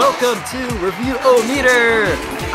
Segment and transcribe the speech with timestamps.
[0.00, 2.06] Welcome to Review O Meter.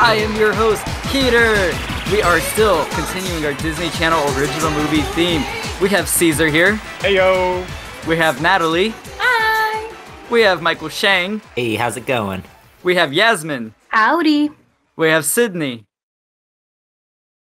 [0.01, 1.71] I am your host, Peter.
[2.11, 5.43] We are still continuing our Disney Channel original movie theme.
[5.79, 6.77] We have Caesar here.
[7.01, 7.63] Hey yo!
[8.07, 8.95] We have Natalie.
[9.19, 9.95] Hi.
[10.31, 11.39] We have Michael Shang.
[11.55, 12.43] Hey, how's it going?
[12.81, 13.75] We have Yasmin.
[13.89, 14.49] Howdy.
[14.95, 15.85] We have Sydney.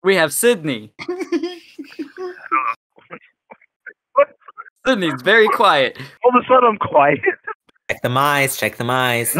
[0.02, 0.94] We have Sydney.
[4.84, 5.96] Sydney's very quiet.
[6.24, 7.20] All of a sudden I'm quiet.
[7.88, 9.36] Check the eyes, check the eyes.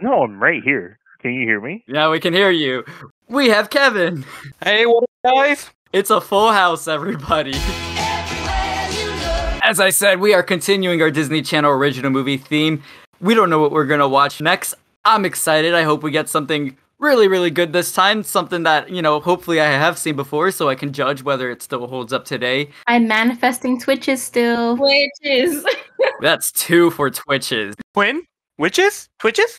[0.00, 1.00] No, I'm right here.
[1.20, 1.82] Can you hear me?
[1.88, 2.84] Yeah, we can hear you.
[3.28, 4.24] We have Kevin.
[4.62, 5.70] Hey, what up, guys?
[5.92, 7.54] It's a full house, everybody.
[9.64, 12.80] As I said, we are continuing our Disney Channel original movie theme.
[13.20, 14.74] We don't know what we're going to watch next.
[15.04, 15.74] I'm excited.
[15.74, 18.22] I hope we get something really, really good this time.
[18.22, 21.60] Something that, you know, hopefully I have seen before so I can judge whether it
[21.60, 22.70] still holds up today.
[22.86, 24.76] I'm manifesting Twitches still.
[24.76, 25.64] Witches.
[26.20, 27.74] That's two for Twitches.
[27.94, 28.22] Twin?
[28.58, 29.08] Witches?
[29.18, 29.56] Twitches?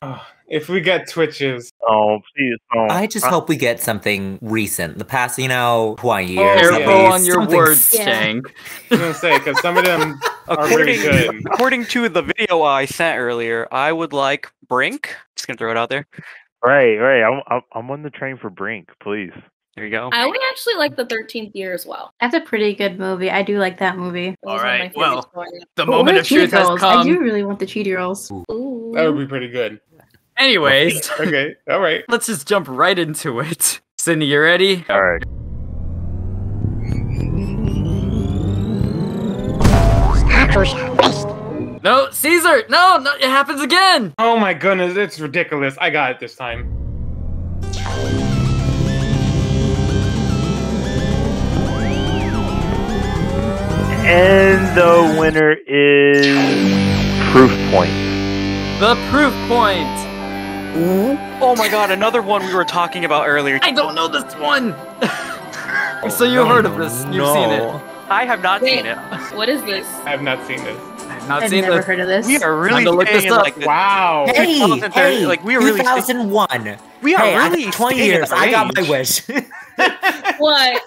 [0.48, 1.70] If we get twitches.
[1.86, 2.56] Oh, please.
[2.74, 2.86] Oh.
[2.90, 4.98] I just Uh, hope we get something recent.
[4.98, 6.60] The past, you know, 20 Oh, years.
[6.62, 6.70] yeah.
[6.78, 8.04] Careful at on your Something words, Yeah.
[8.04, 8.42] Shang.
[8.46, 8.50] I
[8.90, 11.46] was gonna say because some of them are really According, good.
[11.52, 15.14] according to the video I sent earlier, I would like Brink.
[15.36, 16.06] Just gonna throw it out there.
[16.64, 17.22] Right, right.
[17.22, 18.88] I'm, I'm, I'm on the train for Brink.
[19.00, 19.32] Please.
[19.78, 20.10] There you go.
[20.12, 22.12] I would actually like the 13th year as well.
[22.20, 23.30] That's a pretty good movie.
[23.30, 24.30] I do like that movie.
[24.30, 25.50] That was one Alright, well, growing.
[25.76, 26.82] The But moment of are truth has Girls?
[26.82, 28.28] I do really want the Cheetah rolls.
[28.50, 28.90] Ooh.
[28.96, 29.80] That would be pretty good.
[30.36, 31.54] Anyways, Okay.
[31.70, 32.02] All right.
[32.08, 33.80] let's just jump right into it.
[33.98, 34.84] Cindy, you ready?
[34.88, 35.22] All right.
[41.84, 42.64] No, Caesar!
[42.68, 44.12] No, no, it happens again!
[44.18, 45.76] Oh my goodness, it's ridiculous.
[45.80, 46.74] I got it this time.
[54.10, 56.26] And the winner is
[57.30, 57.92] Proof Point.
[58.80, 59.86] The proof point!
[61.42, 63.58] Oh my god, another one we were talking about earlier.
[63.60, 64.72] I don't know this one!
[66.10, 67.82] so you heard of this, you've seen it.
[68.08, 68.76] I have not Wait.
[68.78, 68.96] seen it.
[69.36, 69.86] What is this?
[70.06, 70.80] I have not seen this.
[71.02, 71.84] I've not I've seen never this.
[71.84, 72.26] heard of this.
[72.26, 73.42] We are really to look this up.
[73.42, 74.24] like Wow.
[74.28, 76.78] Hey, hey, like, we are really- 2001.
[77.02, 78.32] we are hey, really 20 years.
[78.32, 79.20] I got my wish.
[80.38, 80.82] What?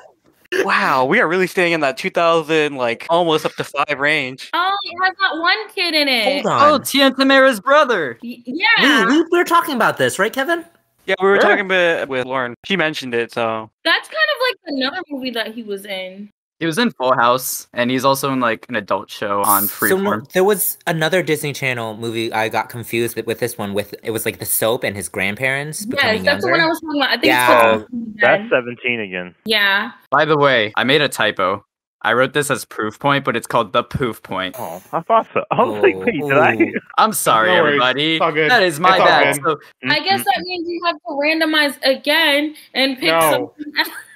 [0.64, 4.50] Wow, we are really staying in that 2000, like almost up to five range.
[4.54, 6.24] Oh, it has that one kid in it.
[6.44, 6.62] Hold on.
[6.70, 6.84] Oh, on.
[6.84, 8.20] Tia Tamera's brother!
[8.22, 9.06] Y- yeah.
[9.08, 10.66] we, we, we were talking about this, right, Kevin?
[11.06, 11.50] Yeah, we were Sure.
[11.50, 12.54] talking about with Lauren.
[12.66, 16.30] She mentioned it, so That's kind of like another movie that he was in.
[16.62, 19.98] He was in Full House, and he's also in like an adult show on So
[19.98, 20.32] Freeform.
[20.34, 22.32] there was another Disney Channel movie.
[22.32, 23.74] I got confused with, with this one.
[23.74, 26.68] With it was like the soap and his grandparents Yes, becoming that's the one I
[26.68, 27.10] was talking about.
[27.10, 27.52] I think Yeah.
[27.52, 29.34] it's called oh, That's 17 again.
[29.44, 29.92] Yeah.
[30.12, 31.66] By the way, I made a typo.
[32.04, 34.56] I wrote this as proof point, but it's called the poof point.
[34.60, 35.44] Oh, I thought so.
[35.50, 36.56] I was like, Oh, wait, did I?
[36.76, 36.80] oh.
[37.00, 38.16] I'm sorry, No everybody.
[38.18, 38.52] It's all good.
[38.52, 39.36] That is my It's bad.
[39.44, 39.58] So
[39.90, 43.56] I guess that means you have to randomize again and pick No.
[43.58, 43.90] something else.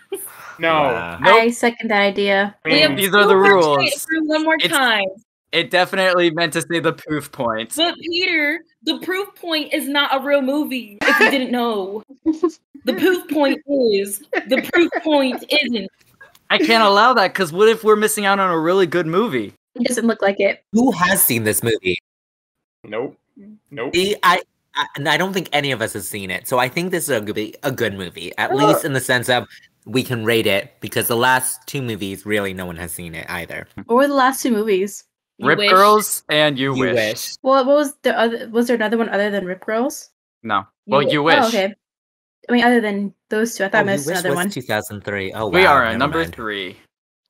[0.59, 0.73] No.
[0.73, 1.17] Wow.
[1.21, 1.41] Nope.
[1.43, 2.55] I second that idea.
[2.65, 4.05] We These are the rules.
[4.23, 5.05] One more It's- time.
[5.51, 7.73] it definitely meant to say the proof point.
[7.75, 10.97] But Peter, the proof point is not a real movie.
[11.01, 15.89] If you didn't know, the proof point is the proof point isn't.
[16.49, 19.53] I can't allow that because what if we're missing out on a really good movie?
[19.75, 20.63] It doesn't look like it.
[20.73, 21.99] Who has seen this movie?
[22.83, 23.17] Nope.
[23.71, 23.95] Nope.
[23.95, 24.41] See, I,
[24.75, 27.05] I and I don't think any of us has seen it, so I think this
[27.05, 28.55] is a good, a good movie, at Oh.
[28.55, 29.47] least in the sense of
[29.85, 33.25] we can rate it because the last two movies really no one has seen it
[33.29, 33.67] either.
[33.85, 35.03] What were the last two movies?
[35.37, 35.69] You Rip wish.
[35.71, 36.95] Girls and You, You Wish.
[36.95, 37.35] wish.
[37.43, 38.49] Well, what was the other?
[38.49, 40.09] Was there another one other than Rip Girls?
[40.43, 40.65] No.
[40.87, 41.39] Well, You You Wish.
[41.39, 41.73] Oh, okay.
[42.47, 44.29] I mean, other than those two, I thought oh, I Oh, You missed Wish another
[44.29, 44.49] was one.
[44.49, 45.33] 2003.
[45.33, 46.33] Oh, We are at number mind.
[46.35, 46.77] three.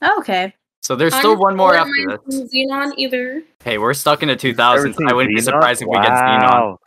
[0.02, 0.54] Oh, okay.
[0.82, 2.52] So there's still one more after Or this.
[2.54, 3.42] Xenon either.
[3.64, 4.96] Hey, we're stuck in the 2000s.
[5.10, 6.42] I wouldn't be surprised if we get Xenon.
[6.44, 6.78] Wow.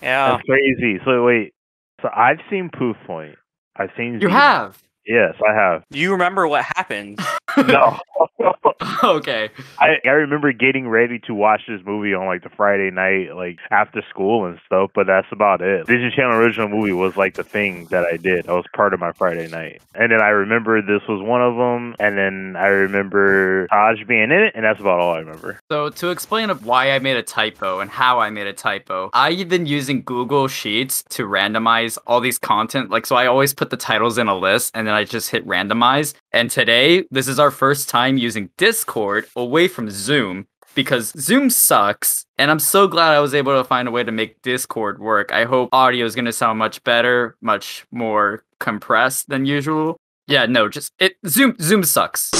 [0.00, 0.30] yeah.
[0.30, 0.98] That's crazy.
[1.04, 1.52] So wait.
[2.00, 3.34] So I've seen Proof Point.
[3.76, 4.14] I've seen.
[4.20, 4.30] You Xenon.
[4.30, 4.82] have?
[5.06, 5.84] Yes, I have.
[5.90, 7.20] Do You remember what happened?
[7.56, 8.00] No.
[9.04, 9.48] okay.
[9.78, 13.58] I, I remember getting ready to watch this movie on like the Friday night, like
[13.70, 15.86] after school and stuff, but that's about it.
[15.86, 18.46] Disney Channel original movie was like the thing that I did.
[18.46, 19.82] That was part of my Friday night.
[19.94, 24.24] And then I remember this was one of them, and then I remember Tahj being
[24.24, 25.60] in it, and that's about all I remember.
[25.70, 29.48] So to explain why I made a typo and how I made a typo, I've
[29.48, 32.90] been using Google Sheets to randomize all these content.
[32.90, 35.46] Like so I always put the titles in a list and then I just hit
[35.46, 36.14] randomize.
[36.32, 42.26] And today, this is our first time using Discord away from Zoom because Zoom sucks.
[42.38, 45.32] And I'm so glad I was able to find a way to make Discord work.
[45.32, 49.96] I hope audio is going to sound much better, much more compressed than usual.
[50.26, 52.30] Yeah, no, just it Zoom Zoom sucks.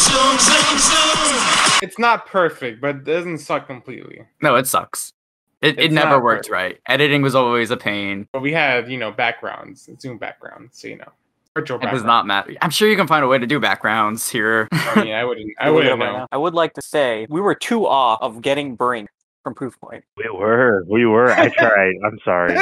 [1.82, 4.22] It's not perfect, but it doesn't suck completely.
[4.40, 5.12] No, it sucks.
[5.60, 6.52] It, it never worked perfect.
[6.52, 6.78] right.
[6.88, 8.28] Editing was always a pain.
[8.32, 11.23] But we have, you know, backgrounds, Zoom backgrounds, so you know, virtual
[11.56, 12.54] It does not matter.
[12.62, 14.66] I'm sure you can find a way to do backgrounds here.
[14.72, 15.52] I mean, I wouldn't.
[15.60, 16.26] I wouldn't know.
[16.32, 19.08] I would like to say we were too off of getting Brink
[19.44, 20.02] from Proof Point.
[20.16, 21.30] We were, we were.
[21.30, 21.94] I tried.
[22.04, 22.56] I'm sorry.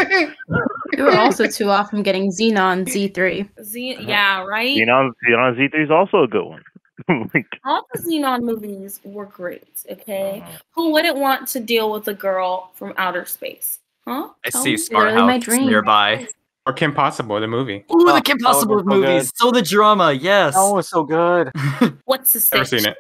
[0.95, 3.49] We were also too off from getting Xenon Z3.
[3.65, 4.77] Z- yeah, right.
[4.77, 6.63] Xenon, Xenon Z3 is also a good one.
[7.33, 9.85] like, All the Xenon movies were great.
[9.91, 13.79] Okay, uh, who wouldn't want to deal with a girl from outer space?
[14.07, 14.29] Huh?
[14.45, 16.27] I Tell see me, Smart House nearby.
[16.67, 17.85] Or Kim Possible, the movie.
[17.91, 19.31] Ooh, Oh, the Kim Possible been so movies.
[19.33, 19.39] good.
[19.39, 20.55] So the drama, yes.
[20.57, 21.51] Oh, it's so good.
[22.05, 22.83] What's the Never stitch?
[22.83, 22.97] seen it.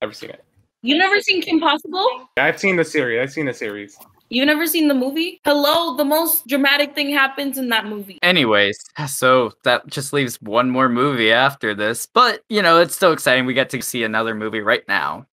[0.00, 0.44] Never seen it.
[0.82, 2.28] You've never seen Kim Possible?
[2.36, 3.20] I've seen the series.
[3.20, 3.98] I've seen the series.
[4.30, 5.40] You've never seen the movie?
[5.44, 8.18] Hello, the most dramatic thing happens in that movie.
[8.22, 8.78] Anyways,
[9.08, 13.46] so that just leaves one more movie after this, but you know, it's still exciting.
[13.46, 15.26] We get to see another movie right now.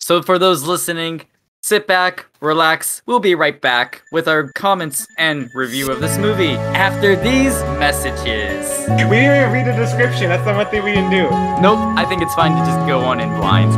[0.00, 1.22] So for those listening,
[1.62, 3.02] sit back, relax.
[3.06, 8.68] We'll be right back with our comments and review of this movie after these messages.
[8.88, 10.28] We didn't even read the description.
[10.28, 11.22] That's not one thing we didn't do.
[11.62, 13.72] Nope, I think it's fine to just go on in blind.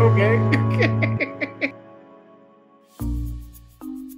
[0.00, 1.72] okay.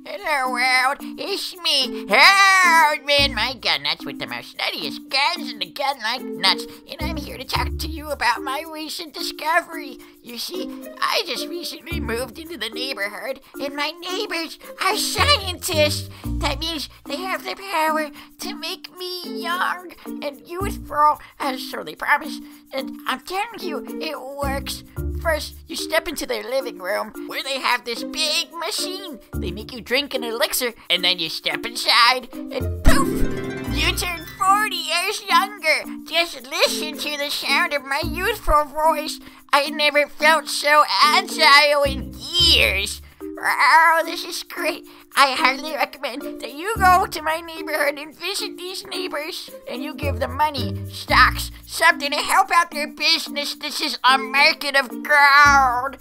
[0.06, 0.98] Hello, world.
[1.18, 5.98] It's me, Harold Man, my gun nuts with the most nuttiest guns and the gun
[6.00, 6.66] like nuts.
[6.88, 9.98] And I'm here to talk to you about my recent discovery.
[10.24, 10.70] You see,
[11.02, 16.08] I just recently moved into the neighborhood, and my neighbors are scientists.
[16.24, 19.92] That means they have the power to make me young
[20.22, 22.40] and youthful, as so they promise.
[22.72, 24.82] And I'm telling you, it works.
[25.20, 29.18] First, you step into their living room where they have this big machine.
[29.34, 33.44] They make you drink an elixir, and then you step inside, and poof!
[33.74, 36.04] You turn 40 years younger.
[36.08, 39.18] Just listen to the sound of my youthful voice.
[39.56, 43.00] I never felt so agile in years.
[43.22, 44.84] Oh, this is great.
[45.14, 49.94] I highly recommend that you go to my neighborhood and visit these neighbors and you
[49.94, 53.54] give them money, stocks, something to help out their business.
[53.54, 55.98] This is a market of gold.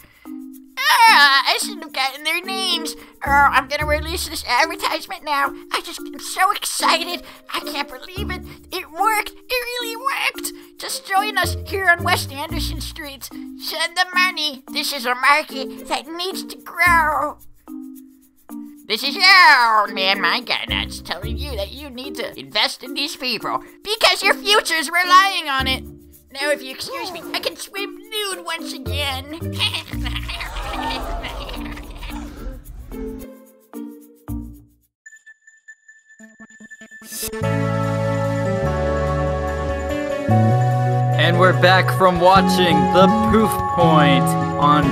[0.77, 2.95] Ah, I shouldn't have gotten their names.
[3.25, 5.53] Oh, I'm gonna release this advertisement now.
[5.71, 7.23] I just am so excited.
[7.53, 8.41] I can't believe it.
[8.71, 9.31] It worked.
[9.31, 10.51] It really worked.
[10.79, 13.23] Just join us here on West Anderson Street.
[13.23, 14.63] Send the money.
[14.71, 17.37] This is a market that needs to grow.
[18.85, 23.15] This is your man, my nuts, telling you that you need to invest in these
[23.15, 25.83] people because your future's relying on it.
[26.33, 29.39] Now, if you excuse me, I can swim nude once again.
[41.23, 44.25] And we're back from watching The Proof Point
[44.59, 44.83] on,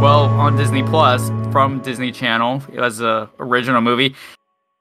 [0.00, 4.14] well, on Disney Plus from Disney Channel as a original movie.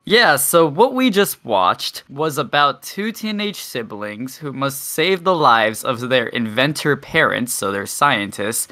[0.06, 5.36] Yeah, so what we just watched was about two teenage siblings who must save the
[5.36, 8.68] lives of their inventor parents, so they're scientists,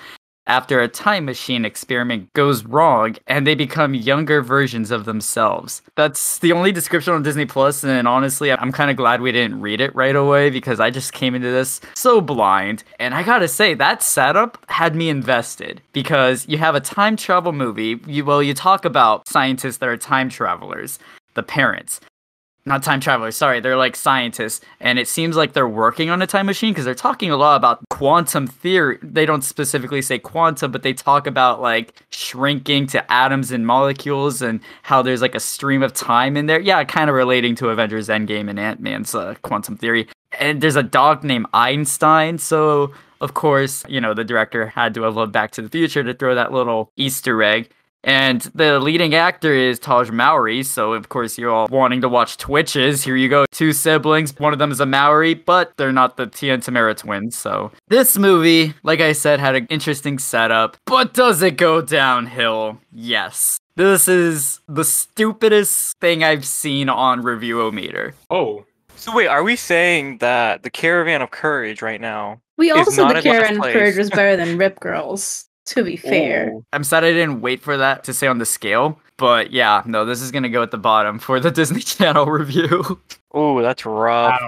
[0.47, 5.81] after a time machine experiment goes wrong and they become younger versions of themselves.
[5.95, 9.61] That's the only description on Disney Plus, and honestly, I'm kind of glad we didn't
[9.61, 12.83] read it right away because I just came into this so blind.
[12.99, 17.51] And I gotta say, that setup had me invested because you have a time travel
[17.51, 17.99] movie.
[18.05, 20.99] You, well, you talk about scientists that are time travelers,
[21.33, 21.99] the parents
[22.65, 26.27] not time travelers sorry they're like scientists and it seems like they're working on a
[26.27, 30.71] time machine because they're talking a lot about quantum theory they don't specifically say quantum
[30.71, 35.39] but they talk about like shrinking to atoms and molecules and how there's like a
[35.39, 36.59] stream of time in there.
[36.59, 40.07] Yeah kind of relating to avengers endgame and ant-man's uh, quantum theory.
[40.39, 42.91] And there's a dog named einstein so
[43.21, 46.13] of course you know the director had to have looked back to the future to
[46.13, 47.69] throw that little easter egg
[48.03, 52.37] and the leading actor is Tahj Mowry, so of course you're all wanting to watch
[52.37, 53.03] Twitches.
[53.03, 54.37] Here you go, two siblings.
[54.37, 57.37] One of them is a Mowry, but they're not the Tia and Tamera twins.
[57.37, 60.77] So this movie, like I said, had an interesting setup.
[60.85, 62.79] But does it go downhill?
[62.91, 63.57] Yes.
[63.75, 68.13] This is the stupidest thing I've seen on Reviewometer.
[68.29, 72.39] Oh, So wait, are we saying that the Caravan of Courage right now?
[72.57, 75.45] We Is also not the Caravan of Courage was better than Rip Girls.
[75.67, 76.65] To be fair, Ooh.
[76.73, 80.05] I'm sad I didn't wait for that to say on the scale, but yeah, no,
[80.05, 82.99] this is gonna go at the bottom for the Disney Channel review.
[83.35, 84.39] Ooh, that's rough.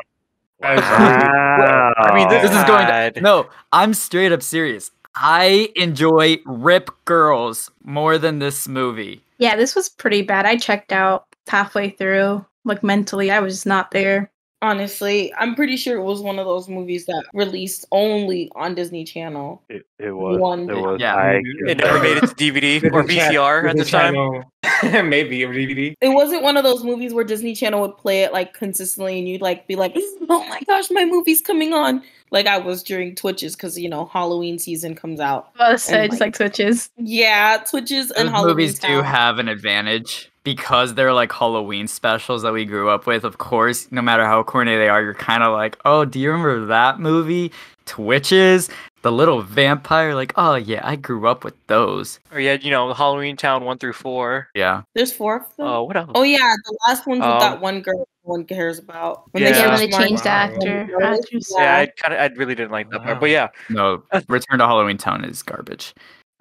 [0.61, 0.75] Wow.
[0.75, 1.93] wow.
[1.97, 3.15] I mean, this is going bad.
[3.15, 9.55] to, no i'm straight up serious i enjoy rip girls more than this movie yeah,
[9.55, 10.45] this was pretty bad.
[10.45, 14.31] I checked out halfway through, like mentally, I was not there.
[14.61, 19.03] Honestly, I'm pretty sure it was one of those movies that released only on Disney
[19.03, 19.61] Channel.
[19.69, 20.39] It, it was.
[20.39, 20.99] One it was.
[20.99, 21.15] Yeah.
[21.15, 24.43] I It never made it to DVD or VCR at the time.
[25.09, 25.93] Maybe or DVD.
[26.01, 29.27] It wasn't one of those movies where Disney Channel would play it like consistently and
[29.27, 29.93] you'd like be like,
[30.29, 32.01] "Oh my gosh, my movie's coming on."
[32.31, 35.49] Like I was during Twitches cuz you know, Halloween season comes out.
[35.59, 36.89] Oh, so And, just like- like Twitches.
[36.97, 39.03] Yeah, Twitches and Halloween movies do Town.
[39.03, 43.23] have an advantage because they're like Halloween specials that we grew up with.
[43.23, 46.29] Of course, no matter how corny they are, you're kind of like, oh, do you
[46.31, 47.51] remember that movie?
[47.85, 48.69] Twitches,
[49.03, 50.15] the little vampire.
[50.15, 52.19] Like, oh yeah, I grew up with those.
[52.31, 54.49] Or yeah, you know, Halloween Town one through four.
[54.55, 55.67] Yeah, There's four of them.
[55.67, 56.11] Oh, what else?
[56.15, 59.23] Oh yeah, the last one's with Um, that one girl no one cares about.
[59.31, 59.49] When Yeah.
[59.49, 60.35] Yeah, when they changed the Wow.
[60.35, 60.87] actor.
[60.99, 61.17] Wow.
[61.57, 63.19] Yeah, I kind of, I really didn't like that part.
[63.19, 65.93] But yeah, no, Return to Halloween Town is garbage.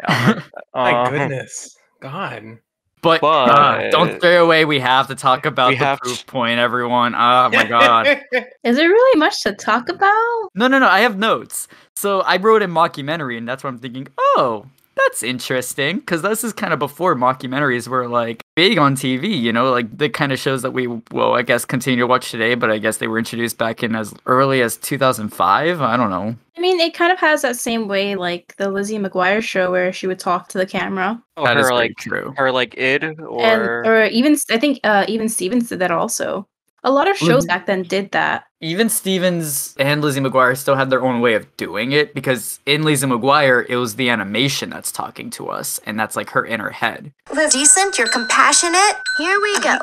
[0.07, 0.41] uh,
[0.75, 1.77] My goodness.
[2.01, 2.59] God.
[3.03, 4.65] But, uh, don't stray away.
[4.65, 7.15] We have to talk about the have proof to- point, everyone.
[7.15, 8.07] Oh my god.
[8.65, 10.49] Is there really much to talk about?
[10.55, 10.89] No, no, no.
[10.89, 11.69] I have notes.
[11.97, 14.09] So I wrote a mockumentary, and that's what I'm thinking.
[14.19, 14.65] Oh,
[14.97, 19.41] that's interesting, because this is kind of before mockumentaries were like big on TV.
[19.41, 22.31] You know, like the kind of shows that we will, I guess, continue to watch
[22.31, 22.55] today.
[22.55, 25.81] But I guess they were introduced back in as early as 2005.
[25.81, 26.37] I don't know.
[26.57, 29.93] I mean, it kind of has that same way, like the Lizzie McGuire show, where
[29.93, 32.33] she would talk to the camera, oh, That is her very like, true.
[32.37, 36.47] her like id and or or even I think uh, even Stevens did that also.
[36.87, 38.45] A lot of shows back then did that.
[38.61, 42.83] Even Stevens and Lizzie McGuire still had their own way of doing it because in
[42.83, 46.61] Lizzie McGuire, it was the animation that's talking to us, and that's like her in
[46.61, 47.13] her head.
[47.51, 48.97] Decent, you're compassionate.
[49.19, 49.77] Here we go.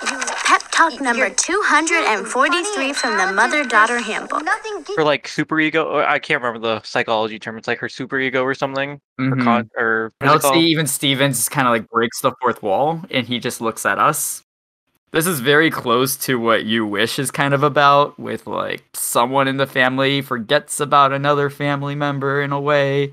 [0.45, 4.43] Pep talk number 243 from the Mother Daughter Handbook.
[4.95, 5.99] her like super ego.
[5.99, 7.57] I can't remember the psychology term.
[7.57, 8.99] It's like her super ego or something.
[9.19, 9.43] Or Mhm.
[9.43, 12.31] con or And I what's would it see even Stevens kind of like breaks the
[12.41, 14.43] fourth wall and he just looks at us.
[15.13, 19.49] This is very close to what You Wish is kind of about, with like someone
[19.49, 23.11] in the family forgets about another family member in a way.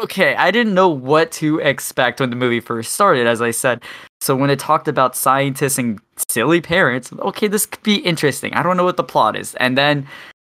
[0.00, 3.82] Okay, I didn't know what to expect when the movie first started, as I said.
[4.20, 8.52] So when it talked about scientists and silly parents, okay, this could be interesting.
[8.52, 9.56] I don't know what the plot is.
[9.56, 10.06] And then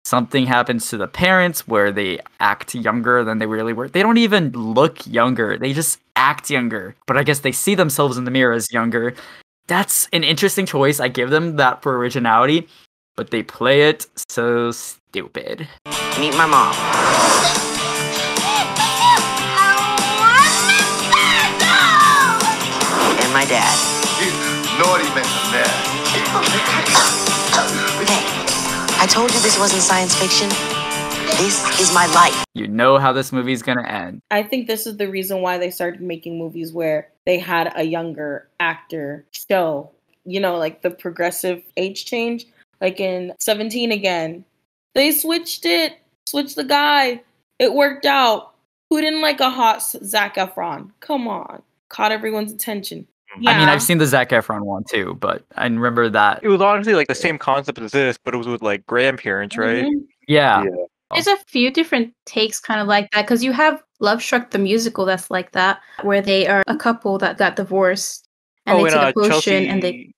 [0.05, 3.89] something happens to the parents where they act younger than they really were.
[3.89, 5.57] They don't even look younger.
[5.57, 6.97] They just act younger.
[7.07, 9.15] But I guess they see themselves in the mirror as younger.
[9.69, 11.01] That's an interesting choice.
[11.01, 12.69] I give them that for originality,
[13.17, 15.67] but they play it so stupid.
[16.21, 16.73] Meet my mom.
[23.19, 23.75] And my dad.
[24.79, 25.67] Naughty man, man.
[28.07, 28.23] Hey,
[29.03, 30.49] I told you this wasn't science fiction.
[31.39, 32.45] This is my life.
[32.55, 34.21] You know how this movie's gonna end.
[34.31, 37.83] I think this is the reason why they started making movies where they had a
[37.83, 39.91] younger actor show,
[40.25, 42.47] you know, like the progressive age change.
[42.81, 44.45] Like in 17 again,
[44.95, 45.95] they switched it,
[46.27, 47.23] switched the guy.
[47.59, 48.55] It worked out.
[48.91, 50.91] Who didn't like a hot S- Zac Efron?
[51.01, 51.63] Come on.
[51.89, 53.07] Caught everyone's attention.
[53.35, 56.41] I mean, I've seen the Zac Efron one too, but I remember that.
[56.43, 59.57] It was honestly like the same concept as this, but it was with like grandparents,
[59.59, 59.85] right?
[59.85, 60.07] Mhm.
[60.29, 60.71] Yeah, Yeah.
[61.13, 64.59] There's a few different takes kind of like that because you have Love Struck the
[64.59, 68.29] musical that's like that, where they are a couple that got divorced
[68.67, 69.69] and oh, they and take uh, a potion Chelsea.
[69.69, 70.13] and they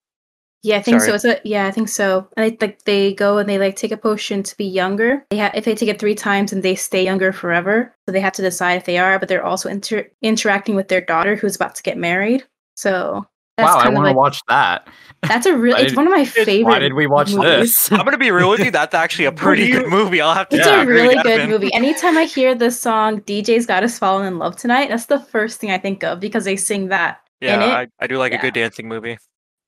[0.63, 1.11] yeah I think Sorry.
[1.11, 1.15] so.
[1.15, 2.29] It's a yeah I think so.
[2.37, 5.25] And they like they go and they like take a potion to be younger.
[5.31, 8.21] They ha- if they take it three times and they stay younger forever, so they
[8.21, 9.19] have to decide if they are.
[9.19, 12.45] But they're also inter- interacting with their daughter who's about to get married.
[12.75, 13.27] So
[13.59, 14.87] that's wow, I want to like watch that.
[15.23, 15.77] that's a real.
[15.77, 16.63] It's one of my favorite.
[16.65, 17.75] Why did we watch movies.
[17.75, 17.93] this?
[17.93, 18.71] I'm gonna be real with you.
[18.71, 20.21] That's actually a pretty good movie.
[20.21, 20.57] I'll have to.
[20.57, 21.51] It's yeah, a really good Gavin.
[21.51, 21.75] movie.
[21.75, 25.59] Anytime I hear the song DJ's Got Us Falling in Love Tonight, that's the first
[25.59, 27.73] thing I think of because they sing that Yeah, in it.
[27.73, 28.39] I, I do like Yeah.
[28.39, 29.19] a good dancing movie.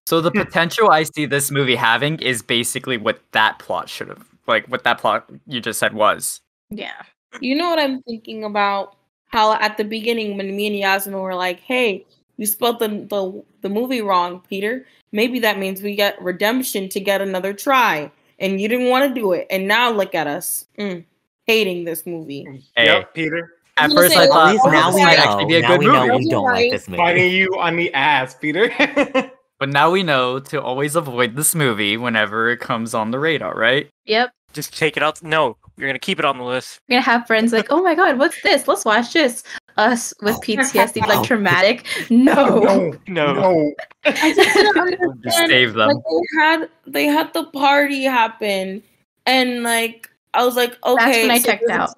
[0.06, 0.38] So the hmm.
[0.38, 4.84] potential I see this movie having is basically what that plot should have, like what
[4.84, 6.40] that plot you just said was.
[6.70, 7.02] Yeah.
[7.40, 8.96] You know what I'm thinking about?
[9.26, 12.06] How at the beginning when me and Yasmin were like, "Hey,
[12.40, 14.84] you spelled the the, the movie wrong, Peter.
[15.12, 19.14] Maybe that means we get redemption to get another try." And you didn't want to
[19.20, 21.04] do it, and now look at us, mm,
[21.46, 22.46] hating this movie.
[22.74, 23.52] Hey, Yep, Peter.
[23.76, 25.22] At was gonna first say, I thought at now we might know.
[25.24, 25.98] actually be a now good we movie.
[26.08, 26.54] know you don't Right.
[26.64, 26.96] like this movie.
[26.96, 28.72] Finding you on the ass, Peter.
[29.60, 33.54] But now we know to always avoid this movie whenever it comes on the radar,
[33.54, 33.90] right?
[34.06, 34.30] Yep.
[34.54, 35.22] Just take it out.
[35.22, 36.80] No, you're gonna keep it on the list.
[36.88, 38.66] We're gonna have friends like, oh my god, what's this?
[38.66, 39.42] Let's watch this.
[39.80, 41.24] Us with oh, PTSD, like Oh.
[41.24, 41.86] traumatic.
[42.10, 42.60] No.
[43.08, 43.32] No.
[43.32, 43.74] no.
[44.04, 45.88] I just didn't Just save them.
[45.88, 48.82] Like they had they had the party happen,
[49.24, 51.22] and like I was like, okay.
[51.22, 51.90] when I so checked out.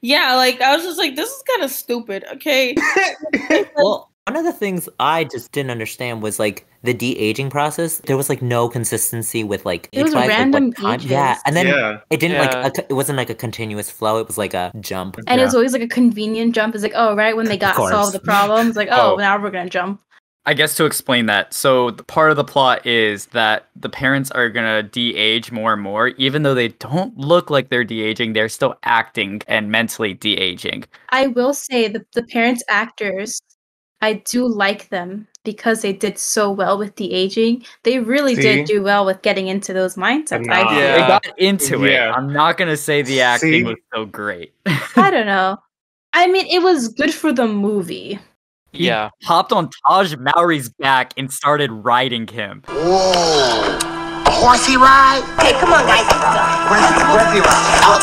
[0.00, 2.24] Yeah, like I was just like, this is kind of stupid.
[2.34, 2.74] Okay.
[3.76, 7.98] Well, One of the things I just didn't understand was like the de aging process.
[7.98, 11.38] There was like no consistency with like It was age-wise, like, what random time- Yeah,
[11.46, 11.98] and then Yeah.
[12.10, 12.60] it didn't Yeah.
[12.62, 14.18] like a, it wasn't like a continuous flow.
[14.18, 15.16] It was like a jump.
[15.28, 16.74] And it was always like a convenient jump.
[16.74, 19.16] It's like, oh, right when they got solved the problems, like, oh, Oh.
[19.16, 20.00] now we're gonna jump.
[20.44, 24.32] I guess to explain that, so the part of the plot is that the parents
[24.32, 28.48] are gonna de-age more and more, even though they don't look like they're de-aging, they're
[28.48, 30.84] still acting and mentally de-aging.
[31.10, 33.40] I will say the the parents actors,
[34.02, 37.64] I do like them because they did so well with the aging.
[37.82, 38.42] They really See?
[38.42, 40.48] did do well with getting into those mindsets.
[40.50, 40.68] I Nah.
[40.70, 40.74] do.
[40.76, 41.92] They got into it.
[41.92, 42.12] Yeah.
[42.12, 43.62] I'm not gonna say the acting See?
[43.62, 44.52] was so great.
[44.96, 45.58] I don't know.
[46.12, 48.18] I mean, it was good for the movie.
[48.72, 49.10] He Yeah.
[49.24, 52.62] hopped on Tahj Mowry's back and started riding him.
[52.68, 53.78] Whoa.
[54.26, 55.22] A horsey ride?
[55.40, 56.04] Hey, come on, guys.
[56.68, 57.80] Horsey, horsey ride.
[57.88, 57.98] Oh.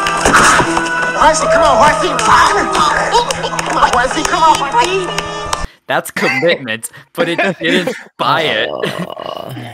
[1.20, 2.68] Horsey, come on, horsey ride.
[3.94, 5.33] Horsey, come on, horsey.
[5.94, 8.68] That's commitment, but it didn't buy it.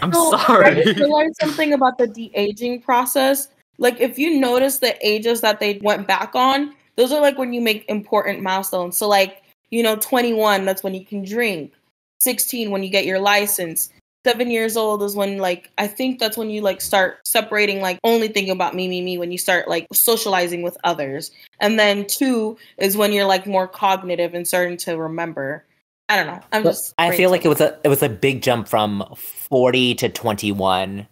[0.03, 0.83] I'm So, I sorry.
[0.83, 3.47] just realized something about the de aging process.
[3.77, 7.53] Like, if you notice the ages that they went back on, those are like when
[7.53, 8.97] you make important milestones.
[8.97, 11.71] So, like, you know, 21, that's when you can drink.
[12.19, 13.89] 16, when you get your license.
[14.27, 17.97] Seven years old is when, like, I think that's when you like start separating, like,
[18.03, 19.17] only thinking about me, me, me.
[19.17, 23.69] When you start like socializing with others, and then two is when you're like more
[23.69, 25.63] cognitive and starting to remember.
[26.09, 26.41] I don't know.
[26.51, 26.93] I'm But just.
[26.97, 30.51] I feel like it was a it was a big jump from forty to twenty
[30.51, 31.07] one.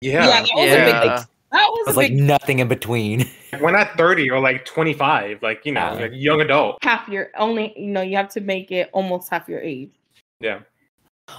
[0.00, 0.24] Yeah.
[0.26, 0.94] Yeah, that was a big.
[0.94, 1.24] Yeah.
[1.50, 3.28] That was, It was a like big nothing in between.
[3.60, 6.00] We're not 30 or like 25, like, you know, Yeah.
[6.00, 6.76] like young adult.
[6.82, 9.90] half your only you know you have to make it almost half your age
[10.40, 10.60] Yeah.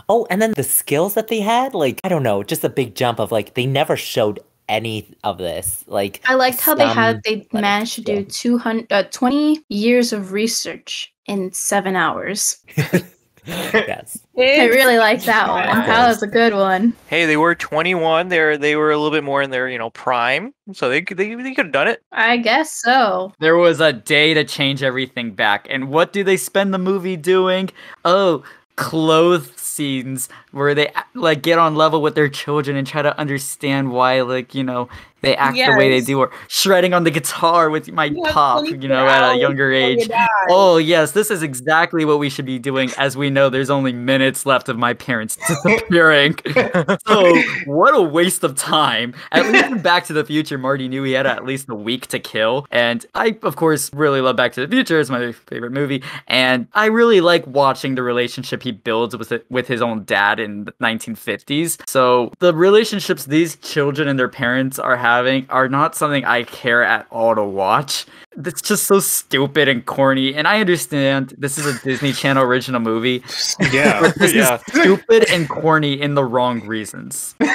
[0.07, 2.95] Oh, and then the skills that they had, like I don't know, just a big
[2.95, 5.83] jump of like they never showed any of this.
[5.87, 8.25] Like I liked how they had they like, managed to do yeah.
[8.29, 12.57] 200 uh, 20 years of research in 7 hours.
[13.45, 14.19] yes.
[14.37, 15.65] I really like that one.
[15.65, 16.93] That was a good one.
[17.07, 18.29] Hey, they were 21.
[18.29, 21.17] They're they were a little bit more in their you know prime, so they could
[21.17, 22.01] they, they could have done it.
[22.11, 23.33] I guess so.
[23.39, 25.67] There was a day to change everything back.
[25.69, 27.69] And what do they spend the movie doing?
[28.05, 28.43] Oh,
[28.75, 33.91] clothes scenes where they like get on level with their children and try to understand
[33.91, 34.89] why like, you know,
[35.21, 38.65] they act the way they do or shredding on the guitar with my You pop,
[38.65, 40.09] you know, at a younger age.
[40.49, 43.91] Oh, yes, this is exactly what we should be doing as we know there's only
[43.91, 46.37] minutes left of my parents disappearing.
[47.07, 49.13] so, what a waste of time.
[49.31, 52.07] At least in Back to the Future, Marty knew he had at least a week
[52.07, 52.65] to kill.
[52.71, 54.99] And I, of course, really love Back to the Future.
[54.99, 56.03] It's my favorite movie.
[56.27, 60.38] And I really like watching the relationship he builds with it, with his own dad
[60.39, 61.77] in the 1950s.
[61.89, 66.83] So, the relationships these children and their parents are having are not something I care
[66.83, 68.05] at all to watch.
[68.45, 70.33] It's just so stupid and corny.
[70.35, 73.23] And I understand this is a Disney Channel original movie.
[73.71, 74.11] Yeah.
[74.17, 74.55] This Yeah.
[74.55, 77.35] is stupid and corny in the wrong reasons.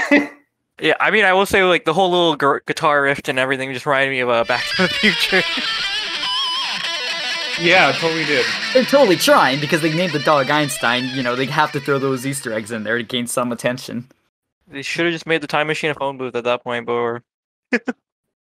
[0.80, 3.72] Yeah, I mean, I will say like the whole little gu- guitar riff and everything
[3.72, 5.40] just reminded me of uh, Back to the Future.
[7.60, 8.44] Yeah, totally did.
[8.72, 11.04] They're totally trying because they named the dog Einstein.
[11.14, 14.08] You know, they have to throw those Easter eggs in there to gain some attention.
[14.66, 16.94] they should have just made the time machine a phone booth at that point, but
[16.94, 17.20] we're-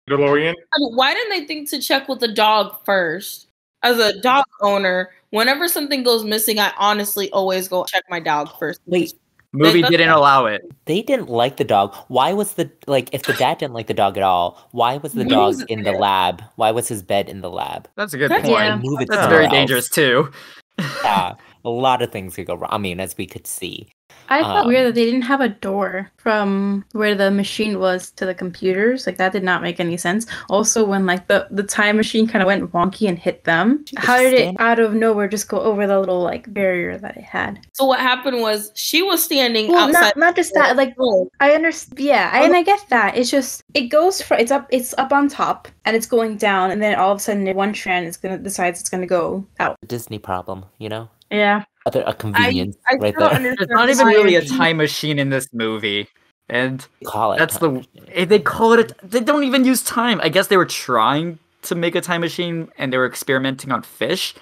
[0.08, 0.54] DeLorean.
[0.72, 3.48] I mean, why didn't they think to check with the dog first
[3.82, 8.48] as a dog owner whenever something goes missing i honestly always go check my dog
[8.58, 9.12] first Wait,
[9.54, 10.60] Movie They- didn't allow it.
[10.84, 11.94] they didn't like the dog.
[12.08, 14.68] Why was the like if the dad didn't like the dog at all?
[14.72, 15.98] Why was the He dog was in the there.
[16.00, 16.42] lab?
[16.56, 17.88] Why was his bed in the lab?
[17.96, 18.46] That's a good point.
[18.46, 18.76] Yeah.
[18.82, 19.52] Move it That's very else.
[19.52, 20.30] dangerous too.
[21.02, 21.34] Yeah,
[21.64, 22.70] a lot of things could go wrong.
[22.70, 23.88] I mean, as we could see.
[24.30, 28.10] I felt Um, weird that they didn't have a door from where the machine was
[28.12, 29.06] to the computers.
[29.06, 30.26] Like that did not make any sense.
[30.50, 34.18] Also, when like the the time machine kind of went wonky and hit them, how
[34.18, 37.60] did it out of nowhere just go over the little like barrier that it had?
[37.72, 40.76] so what happened was she was standing Well, outside not not just that.
[40.76, 41.98] Like Oh, I understand.
[41.98, 43.16] Yeah, I, and I get that.
[43.16, 46.70] It's just it goes for it's up it's up on top and it's going down,
[46.70, 49.76] and then all of a sudden one strand is gonna decides it's gonna go out.
[49.86, 51.08] Disney problem, you know?
[51.30, 51.64] Yeah.
[51.86, 53.50] Other a convenience I right still don't there.
[53.52, 56.08] understand There's not even really a time machine in this movie.
[56.50, 57.38] And Call it.
[57.38, 58.04] that's the machine.
[58.12, 60.20] eh, they call it a, they don't even use time.
[60.22, 63.82] I guess they were trying to make a time machine and they were experimenting on
[63.82, 64.34] fish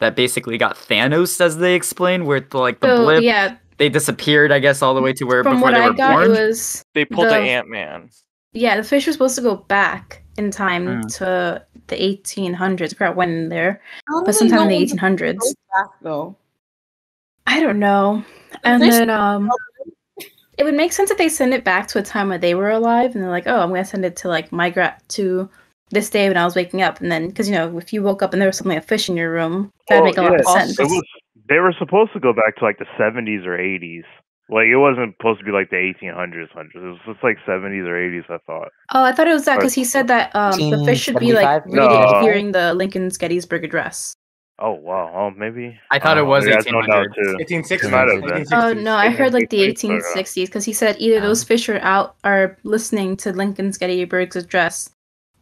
[0.00, 3.88] that basically got Thanos as they explain where the, like the So blip yeah, they
[3.88, 6.12] disappeared I guess all the way to where from before what they I were got,
[6.12, 6.24] born.
[6.36, 8.10] it was they pulled the, The- Ant Man.
[8.52, 11.16] Yeah, the fish was supposed to go back in time Mm.
[11.18, 12.92] to the 1800s.
[12.92, 15.54] I forgot when in there, How but sometime in the 1800s.
[15.76, 16.36] back, though
[17.46, 18.24] I don't know.
[18.64, 19.50] And fish- then um,
[20.58, 22.70] it would make sense if they send it back to a time where they were
[22.70, 25.48] alive, and they're like, "Oh, I'm gonna send it to like my gra- to
[25.90, 28.22] this day when I was waking up." And then, because you know, if you woke
[28.22, 30.22] up and there was something like a fish in your room, that'd Well, make a
[30.22, 30.78] lot of sense.
[30.78, 31.02] It was
[31.48, 34.04] They were supposed to go back to like the 70s or 80s.
[34.50, 36.76] Like it wasn't supposed to be like the 1800s, hundreds.
[36.76, 38.24] It was just like 70s or 80s.
[38.28, 38.68] I thought.
[38.92, 41.32] Oh, I thought it was that because he said that um, the fish should be
[41.32, 41.72] like 1875?
[41.72, 42.20] reading No.
[42.20, 44.14] hearing the Lincoln's Gettysburg Address.
[44.58, 45.10] Oh wow.
[45.14, 45.76] Oh maybe.
[45.90, 47.14] I thought it Oh, was maybe I don't know 1800s.
[47.14, 47.36] too.
[47.40, 47.84] 1860s.
[47.84, 48.44] It might have been.
[48.44, 48.52] 1860s.
[48.52, 51.68] Oh no, I heard like the 1860s, uh, 1860s because he said either those fish
[51.70, 54.90] are out are listening to Lincoln's Gettysburg's address,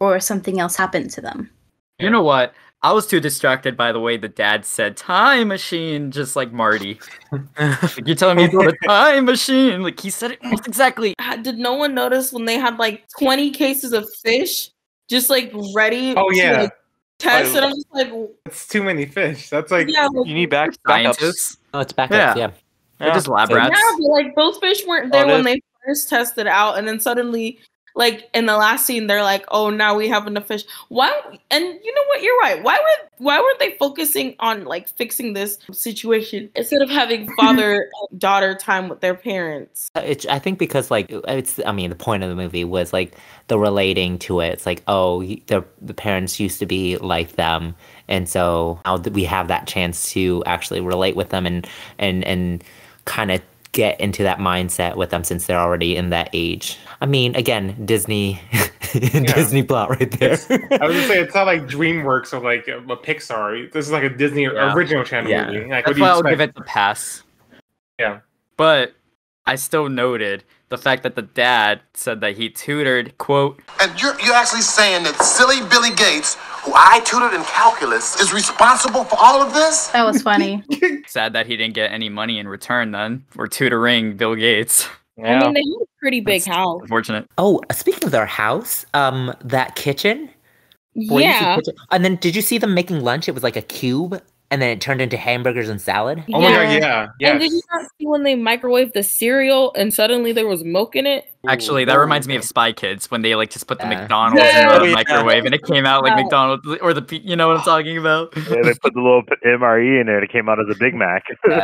[0.00, 1.50] or something else happened to them.
[1.98, 2.54] You know what?
[2.84, 6.98] I was too distracted by the way the dad said time machine, just like Marty.
[7.30, 9.82] like, you're telling me about a time machine.
[9.82, 11.14] Like he said it almost exactly.
[11.18, 14.70] Uh, did no one notice when they had like 20 cases of fish
[15.08, 16.62] just like ready Oh, to yeah.
[16.62, 16.72] like,
[17.18, 17.54] test?
[17.54, 17.56] Oh.
[17.58, 18.12] And I'm just like,
[18.46, 19.48] It's too many fish.
[19.48, 21.14] That's like yeah, like, You need back backups.
[21.18, 21.58] Scientists.
[21.74, 22.10] Oh, it's backups.
[22.10, 22.36] Yeah.
[22.36, 22.50] Yeah.
[22.98, 23.70] They're just lab rats.
[23.76, 25.44] yeah, but like those fish weren't there it when is.
[25.44, 27.58] they first tested out, and then suddenly,
[27.94, 31.10] like in the last scene, they're like, "Oh, now we have enough fish." Why?
[31.50, 32.22] And you know what?
[32.22, 32.62] You're right.
[32.62, 37.88] Why were why weren't they focusing on like fixing this situation instead of having father
[38.16, 39.90] daughter time with their parents?
[39.94, 42.92] Uh, It's, I think because like it's I mean the point of the movie was
[42.92, 43.14] like
[43.48, 44.48] the relating to it.
[44.54, 47.74] It's like oh the the parents used to be like them,
[48.08, 51.66] and so now we have that chance to actually relate with them and
[51.98, 52.64] and and
[53.04, 56.78] kind of get into that mindset with them since they're already in that age.
[57.00, 58.40] I mean, again, Disney
[58.92, 60.32] Disney plot right there.
[60.32, 63.72] I was gonna say it's not like DreamWorks or like uh, a, a Pixar.
[63.72, 64.74] This is like a Disney Yeah.
[64.74, 65.46] original channel Yeah.
[65.50, 65.60] movie.
[65.60, 67.22] Like, what That's do you why I'll give it the pass.
[67.98, 68.20] Yeah.
[68.58, 68.92] But
[69.46, 74.18] I still noted the fact that the dad said that he tutored, quote, And you're,
[74.22, 79.16] you're actually saying that silly Billy Gates, who I tutored in calculus, is responsible for
[79.20, 79.88] all of this?
[79.88, 80.64] That was funny.
[81.06, 84.88] sad that he didn't get any money in return then for tutoring Bill Gates.
[85.22, 86.80] I mean, they had a pretty big house.
[86.80, 87.26] Unfortunate.
[87.36, 90.30] oh, speaking of their house, um, that kitchen.
[91.08, 91.56] Boy, Yeah.
[91.56, 93.28] kitchen- And then did you see them making lunch?
[93.28, 96.22] It was like a cube, and then it turned into hamburgers and salad.
[96.32, 96.72] Oh my god, Yeah.
[96.78, 97.06] yeah.
[97.18, 97.30] Yes.
[97.30, 100.94] And did you not see when they microwaved the cereal and suddenly there was milk
[100.94, 101.24] in it?
[101.48, 104.00] Actually, that reminds me of Spy Kids when they like just put the Yeah.
[104.00, 104.76] McDonald's Yeah.
[104.76, 104.94] in the yeah.
[104.94, 106.22] microwave and it came out like Yeah.
[106.24, 108.34] McDonald's or the pe- you know what I'm talking about?
[108.36, 110.16] Yeah, they put the little MRE in there.
[110.18, 111.24] And it came out as a Big Mac.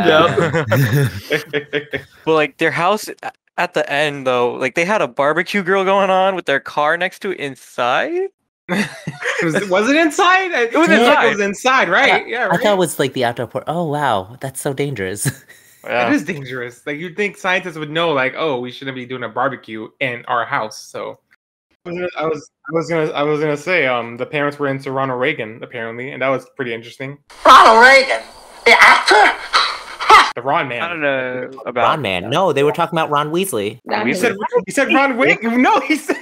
[2.25, 3.11] But like their house
[3.59, 6.97] at the end though, like they had a barbecue grill going on with their car
[6.97, 8.29] next to it inside.
[8.69, 10.53] Was, was it inside?
[10.53, 11.29] It was seemed like It inside.
[11.31, 12.29] was inside, right?
[12.29, 12.61] Yeah, I right.
[12.61, 13.65] thought it was like the outdoor port.
[13.67, 15.45] Oh wow, that's so dangerous.
[15.85, 16.09] Yeah.
[16.09, 16.87] It is dangerous.
[16.87, 20.25] Like you'd think scientists would know, like, oh, we shouldn't be doing a barbecue in
[20.27, 20.83] our house.
[20.83, 21.19] So
[21.87, 24.59] I was, gonna, I was, I was gonna, I was gonna say, um, the parents
[24.59, 27.17] were into Ronald Reagan apparently, and that was pretty interesting.
[27.47, 28.23] Ronald Reagan,
[28.67, 29.39] the actor?
[30.35, 30.83] The Ron man.
[30.83, 32.31] I don't know about Ron Man.
[32.31, 33.81] No, they were talking about Ron Weasley.
[33.87, 35.61] That We He said, he said Ron Reagan.
[35.61, 36.17] No, he said,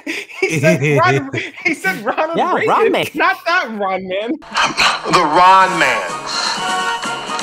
[0.48, 1.30] he said, Ron,
[1.64, 2.68] he said Ronald Yeah, Reagan.
[2.70, 3.06] Ron Man.
[3.14, 4.30] Not that Ron man.
[5.12, 6.10] The Ron Man.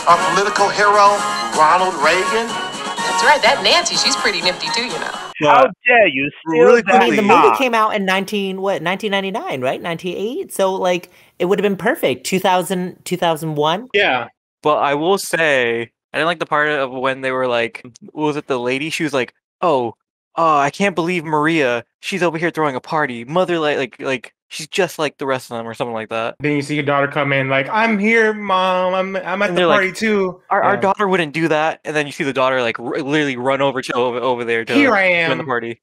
[0.07, 1.15] Our political hero,
[1.57, 2.47] Ronald Reagan.
[2.47, 3.41] That's right.
[3.41, 5.11] That Nancy, she's pretty nifty too, you know.
[5.41, 7.57] How dare you steal Really that I mean, the movie knock?
[7.57, 9.81] came out in 19 what 1999, right?
[9.81, 10.51] 98.
[10.53, 12.25] So like it would have been perfect.
[12.25, 13.87] 2000 2001.
[13.93, 14.27] Yeah.
[14.61, 15.81] But I will say,
[16.13, 18.89] I didn't like the part of when they were like, was it the lady?
[18.89, 19.95] She was like, "Oh,
[20.35, 21.85] oh, I can't believe Maria.
[21.99, 23.25] She's over here throwing a party.
[23.25, 26.35] Mother, like, like, like, she's just like the rest of them, or something like that."
[26.39, 28.93] Then you see your daughter come in, like, I'm here, mom.
[28.93, 30.41] I'm, I'm at And the they're like, party too.
[30.49, 33.37] Our, our daughter wouldn't do that, and then you see the daughter like r- literally
[33.37, 35.81] run over to over, over there to Here I join the party.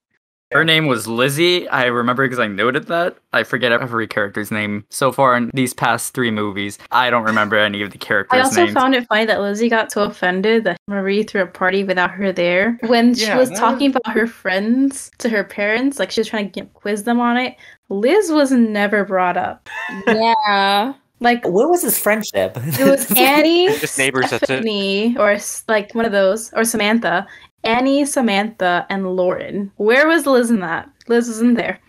[0.52, 1.68] Her name was Lizzie.
[1.68, 3.16] I remember because I noted that.
[3.32, 6.76] I forget every character's name so far in these past three movies.
[6.90, 8.74] I don't remember any of the characters' I also names.
[8.74, 12.32] found it funny that Lizzie got so offended that Marie threw a party without her
[12.32, 12.78] there.
[12.86, 16.26] When she Yeah, was that talking about her friends to her parents, like she was
[16.28, 17.54] trying to get, quiz them on it,
[17.88, 19.68] Liz was never brought up.
[20.08, 20.94] yeah.
[21.22, 22.56] Like what was his friendship?
[22.56, 24.46] it was Annie, Just neighbors, that's it.
[24.46, 25.36] Stephanie, or
[25.68, 27.26] like one of those, or Samantha.
[27.62, 29.72] Annie, Samantha, and Lauren.
[29.76, 30.88] Where was Liz in that?
[31.08, 31.80] Liz wasn't there.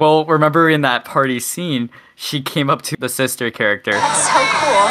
[0.00, 3.92] Well, remember in that party scene, she came up to the sister character.
[3.92, 4.84] That's so cool.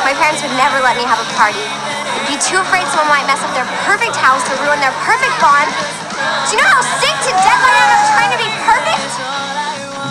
[0.00, 1.60] My parents would never let me have a party.
[1.60, 5.36] They'd be too afraid someone might mess up their perfect house or ruin their perfect
[5.44, 5.68] bond.
[6.48, 8.55] Do you know how sick to death I am of trying to be perfect?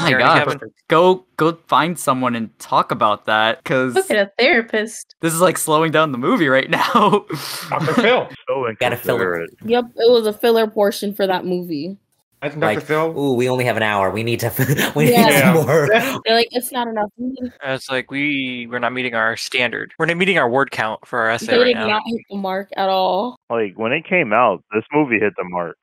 [0.05, 0.53] My Alright, god.
[0.53, 0.69] Kevin.
[0.87, 5.15] Go go find someone and talk about that cuz Look at a therapist.
[5.21, 6.83] this is like slowing down the movie right now.
[7.69, 7.93] Dr.
[7.93, 8.29] Phil.
[8.49, 9.49] Oh, so Gotta fill it.
[9.65, 11.97] Yep, it was a filler portion for that movie.
[12.41, 12.75] I think Dr.
[12.75, 13.17] Like, Phil.
[13.17, 14.11] ooh, we only have an hour.
[14.11, 14.51] We need to.
[14.95, 15.25] We Yeah.
[15.25, 15.53] need Yeah.
[15.53, 15.87] more.
[16.25, 17.09] They're like, it's not enough.
[17.17, 19.93] We need- And it's like we we're not meeting our standard.
[19.97, 21.87] We're not meeting our word count for our essay They right did now.
[21.87, 23.37] not hit the mark at all.
[23.49, 25.77] Like when it came out, this movie hit the mark.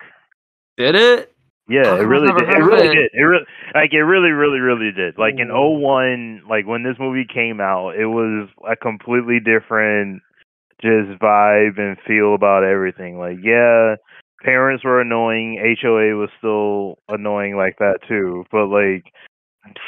[0.77, 1.32] Did it?
[1.73, 2.49] Yeah, it really did.
[2.49, 3.11] It really did.
[3.15, 5.17] It really like it really, really, really did.
[5.17, 10.21] Like in 01, like when this movie came out, it was a completely different
[10.83, 13.17] just vibe and feel about everything.
[13.19, 13.97] Like, yeah,
[14.43, 15.57] parents were annoying.
[15.81, 18.45] HOA was still annoying like that too.
[18.53, 19.13] But like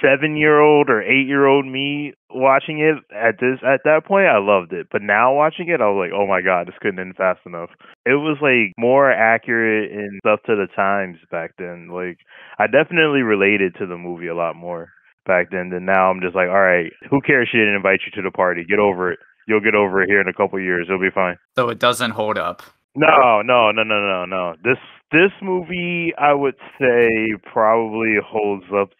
[0.02, 4.26] seven year old or eight year old me watching it at this at that point
[4.26, 4.88] I loved it.
[4.90, 7.70] But now watching it I was like, Oh my god, this couldn't end fast enough.
[8.06, 11.88] It was like more accurate and stuff to the times back then.
[11.88, 12.18] Like
[12.58, 14.90] I definitely related to the movie a lot more
[15.26, 16.10] back then than now.
[16.10, 18.64] I'm just like, All right, who cares she didn't invite you to the party?
[18.64, 19.18] Get over it.
[19.46, 20.86] You'll get over it here in a couple years.
[20.88, 21.36] It'll be fine.
[21.56, 22.62] So it doesn't hold up.
[22.96, 24.54] No, no, no, no, no, no.
[24.62, 24.78] This
[25.10, 28.90] this movie, I would say, probably holds up.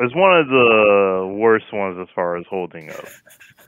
[0.00, 3.04] It's one of the worst ones as far as holding up.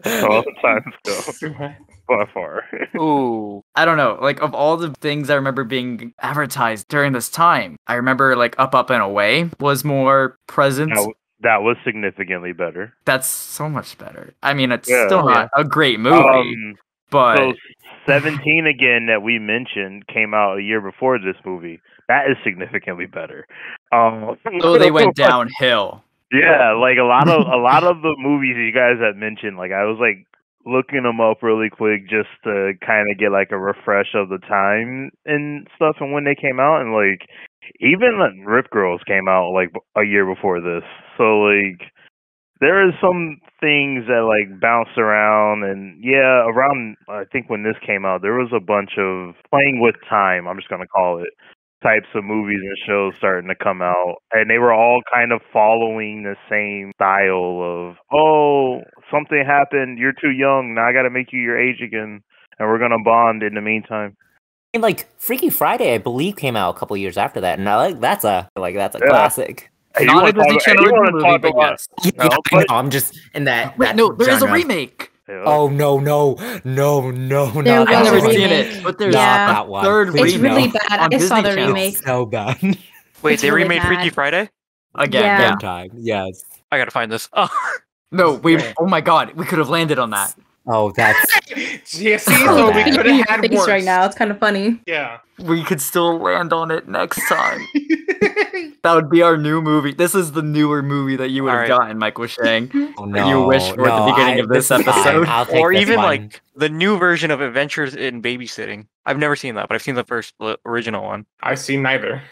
[0.07, 0.95] All the times
[1.59, 1.75] go
[2.09, 2.65] by far.
[2.97, 3.63] Ooh.
[3.75, 4.19] I don't know.
[4.21, 8.55] Like of all the things I remember being advertised during this time, I remember like
[8.59, 10.91] Up Up and Away was more present.
[10.91, 12.95] That, w- that was significantly better.
[13.05, 14.35] That's so much better.
[14.43, 15.07] I mean, it's Yeah.
[15.07, 16.77] still not a great movie, Um,
[17.11, 17.53] but so
[18.07, 21.81] 17 again that we mentioned came out a year before this movie.
[22.09, 23.47] That is significantly better.
[23.93, 26.03] Um, oh, they went downhill.
[26.33, 29.73] Yeah, like a lot of a lot of the movies you guys had mentioned, like
[29.73, 30.27] I was like
[30.67, 34.39] looking them up really quick just to kind of get like a refresh of the
[34.39, 37.27] time and stuff and when they came out and like
[37.81, 40.85] even like Rip Girls came out like a year before this.
[41.17, 41.81] So like
[42.61, 47.77] there is some things that like bounce around and yeah, around I think when this
[47.85, 51.33] came out there was a bunch of playing with time, I'm just gonna call it
[51.83, 55.41] types of movies and shows starting to come out and they were all kind of
[55.53, 61.33] following the same style of oh something happened you're too young now i gotta make
[61.33, 62.23] you your age again
[62.59, 64.15] and we're gonna bond in the meantime
[64.73, 67.75] and like Freaky Friday, I believe, came out a couple years after that, and I
[67.75, 69.09] like that's a like that's a Yeah.
[69.09, 69.69] classic.
[69.99, 71.89] Hey, Not a Disney Channel you wanna original talk movie, but yes.
[72.05, 73.77] Yeah, No, I but- know, I'm just in that.
[73.77, 75.10] Wait, that no, there is a remake.
[75.31, 75.43] Yeah.
[75.47, 77.81] Oh no, no, no, no, There no!
[77.83, 78.67] was I've a never seen remake.
[78.75, 79.47] it, but there's Yeah.
[79.47, 79.85] Not that one.
[79.85, 81.01] third Please It's remake really bad.
[81.01, 81.67] on I saw Disney the Channel.
[81.69, 81.97] remake.
[81.99, 82.59] So bad.
[83.23, 84.11] Wait, It's they really remade Freaky.
[84.11, 84.51] Friday?
[84.97, 85.23] again.
[85.23, 85.41] Yeah.
[85.51, 85.57] Yeah.
[85.57, 86.43] Time, yes.
[86.73, 87.29] I gotta find this.
[87.33, 87.49] Oh,
[88.13, 88.59] No, we.
[88.79, 90.35] Oh my god, we could have landed on that.
[90.67, 91.33] Oh, that's
[91.99, 93.69] Yeah, see, So so we could have had face worse.
[93.69, 94.05] right now.
[94.05, 94.81] It's kind of funny.
[94.87, 95.19] Yeah.
[95.39, 97.67] We could still land on it next time.
[98.83, 99.93] that would be our new movie.
[99.93, 101.81] This is the newer movie that you would have Alright.
[101.81, 102.71] gotten, Mike was saying.
[102.99, 104.89] oh, that you wish for at the beginning I- of this is fine.
[104.89, 105.27] episode.
[105.29, 106.05] I'll take or this even one.
[106.07, 108.87] like the new version of Adventures in Babysitting.
[109.07, 111.25] I've never seen that, but I've seen the first li- original one.
[111.43, 112.23] I've seen neither.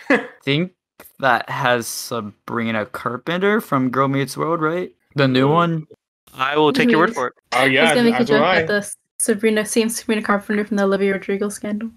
[0.45, 0.73] think
[1.21, 4.93] that has Sabrina Carpenter from Girl Meets World, right?
[5.14, 5.87] The new one.
[6.35, 7.14] I will take your word mhm.
[7.14, 7.35] for it.
[7.53, 8.57] oh I was yeah, gonna make a that's joke why.
[8.62, 11.91] at the Sabrina, same Sabrina Carpenter from the Olivia Rodrigo scandal.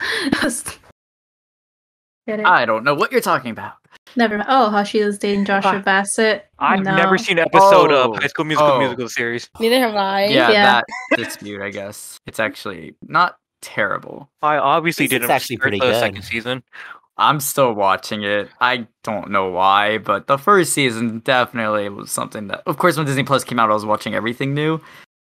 [2.28, 3.74] I don't know what you're talking about.
[4.14, 4.36] Never.
[4.38, 4.48] mind.
[4.50, 6.46] Oh, how she was dating Joshua Bassett.
[6.58, 6.94] I've No.
[6.96, 8.12] never seen an episode Oh.
[8.12, 8.78] of High School Musical Oh.
[8.78, 9.48] musical series.
[9.58, 10.26] Neither have I.
[10.26, 10.80] Yeah, Yeah.
[10.80, 10.84] that
[11.16, 12.18] dispute, I guess.
[12.26, 14.30] It's actually not terrible.
[14.42, 16.00] I obviously This is didn't actually start pretty the good.
[16.00, 16.62] second season.
[17.18, 18.48] I'm still watching it.
[18.60, 23.06] I don't know why, but the first season definitely was something that, of course, when
[23.06, 24.80] Disney Plus came out, I was watching everything new.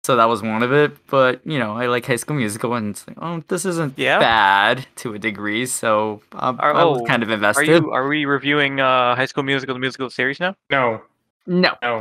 [0.05, 0.93] So that was one of it.
[1.09, 4.19] But, you know, I like High School Musical, and it's like, oh, this isn't Yeah?
[4.19, 5.65] bad to a degree.
[5.67, 7.69] So um, Are- I was oh, kind of Are invested.
[7.69, 10.57] you are we reviewing uh, High School Musical the musical series now?
[10.71, 11.01] No,
[11.47, 11.75] No.
[11.83, 11.99] no,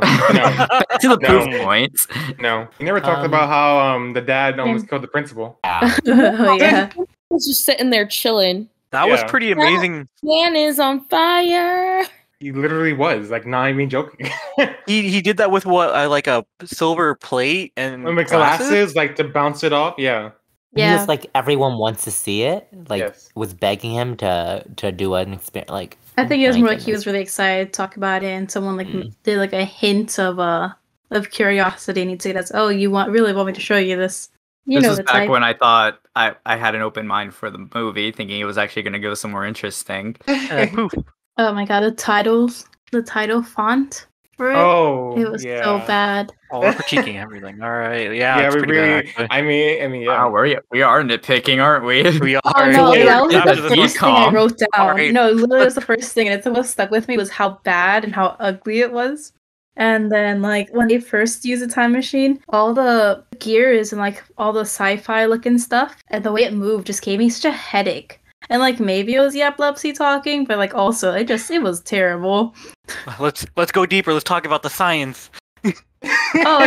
[0.68, 1.28] Back to the No.
[1.28, 2.06] proof point.
[2.40, 2.68] no.
[2.78, 5.58] You never talked Um, about how um the dad almost killed the principal.
[5.64, 5.96] Yeah.
[6.06, 6.90] oh yeah.
[6.98, 8.68] I was just sitting there chilling.
[8.94, 10.08] That was pretty amazing.
[10.22, 12.04] Man is on fire.
[12.40, 14.28] He literally was like not even joking.
[14.86, 18.68] He he did that with what uh, like a silver plate and With glasses.
[18.68, 19.94] glasses, like to bounce it off.
[19.98, 20.30] Yeah.
[20.76, 20.96] Yeah.
[20.96, 23.30] Just like everyone wants to see it, like Yes.
[23.34, 25.70] was begging him to to do an experience.
[25.70, 28.28] Like I think it was more like he was really excited to talk about it,
[28.32, 29.14] and someone like Mm.
[29.22, 30.68] did like a hint of uh
[31.10, 33.96] of curiosity, and he'd say that's oh you want really want me to show you
[33.96, 34.28] this.
[34.66, 35.30] You this know was the back type.
[35.30, 38.58] when I thought I, I had an open mind for the movie, thinking it was
[38.58, 40.16] actually going to go somewhere interesting.
[40.26, 40.92] And then uh, poof.
[41.38, 45.62] Oh my god, the titles, the title font for it, Oh, it was yeah.
[45.62, 46.32] so bad.
[46.50, 47.62] Oh, we're critiquing everything.
[47.62, 48.12] All right.
[48.14, 49.12] Yeah, Yeah, it's we pretty really.
[49.16, 49.28] bad.
[49.30, 50.24] I mean, I mean, yeah.
[50.24, 52.02] Wow, we're, we are nitpicking, aren't we?
[52.20, 52.64] We oh, are.
[52.64, 53.88] Oh no, we're that was Yeah, like after the this the one.
[53.88, 54.68] first thing I wrote down.
[54.76, 55.12] Alright.
[55.12, 57.60] No, it literally was the first thing, and it's what stuck with me was how
[57.64, 59.32] bad and how ugly it was.
[59.76, 64.22] And then, like when they first use a time machine, all the gears and like
[64.38, 67.52] all the sci-fi looking stuff, and the way it moved just gave me such a
[67.52, 68.20] headache.
[68.50, 71.80] And like maybe it was the epilepsy talking, but like also it just it was
[71.80, 72.54] terrible.
[73.18, 74.12] Let's let's go deeper.
[74.12, 75.30] Let's talk about the science.
[75.64, 75.70] oh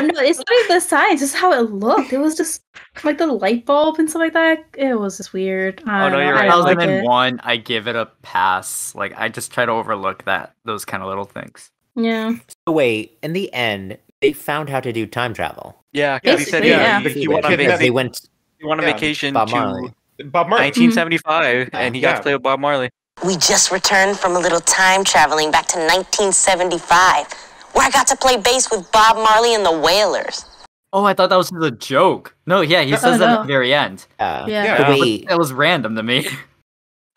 [0.01, 2.11] no, it's not even the science, it's how it looked.
[2.11, 2.63] It was just
[3.03, 4.65] like the light bulb and stuff like that.
[4.75, 5.83] It was just weird.
[5.85, 6.49] I Oh, don't no, know, you're right.
[6.49, 6.81] didn't like it.
[6.81, 8.95] 2001, I give it a pass.
[8.95, 11.69] Like I just try to overlook that those kind of little things.
[11.97, 12.35] Yeah.
[12.67, 15.75] So wait, in the end, they found how to do time travel.
[15.93, 17.09] Yeah, because he said yeah, yeah.
[17.09, 17.79] he, he went on Kidnapped- vacation.
[17.85, 18.21] They went.
[18.59, 19.93] He went on Yeah, vacation Bob to Marley.
[20.25, 20.65] Bob Marley.
[20.65, 22.89] 1975, and he got to play with Bob Marley.
[23.25, 27.33] We just returned from a little time traveling back to 1975,
[27.73, 30.45] where I got to play bass with Bob Marley and the Wailers.
[30.93, 32.35] Oh, I thought that was a joke.
[32.45, 34.05] No, yeah, he Oh, says that at the very end.
[34.19, 34.63] Uh, Yeah.
[34.63, 34.77] Yeah.
[34.77, 36.27] but But wait, that was random to me.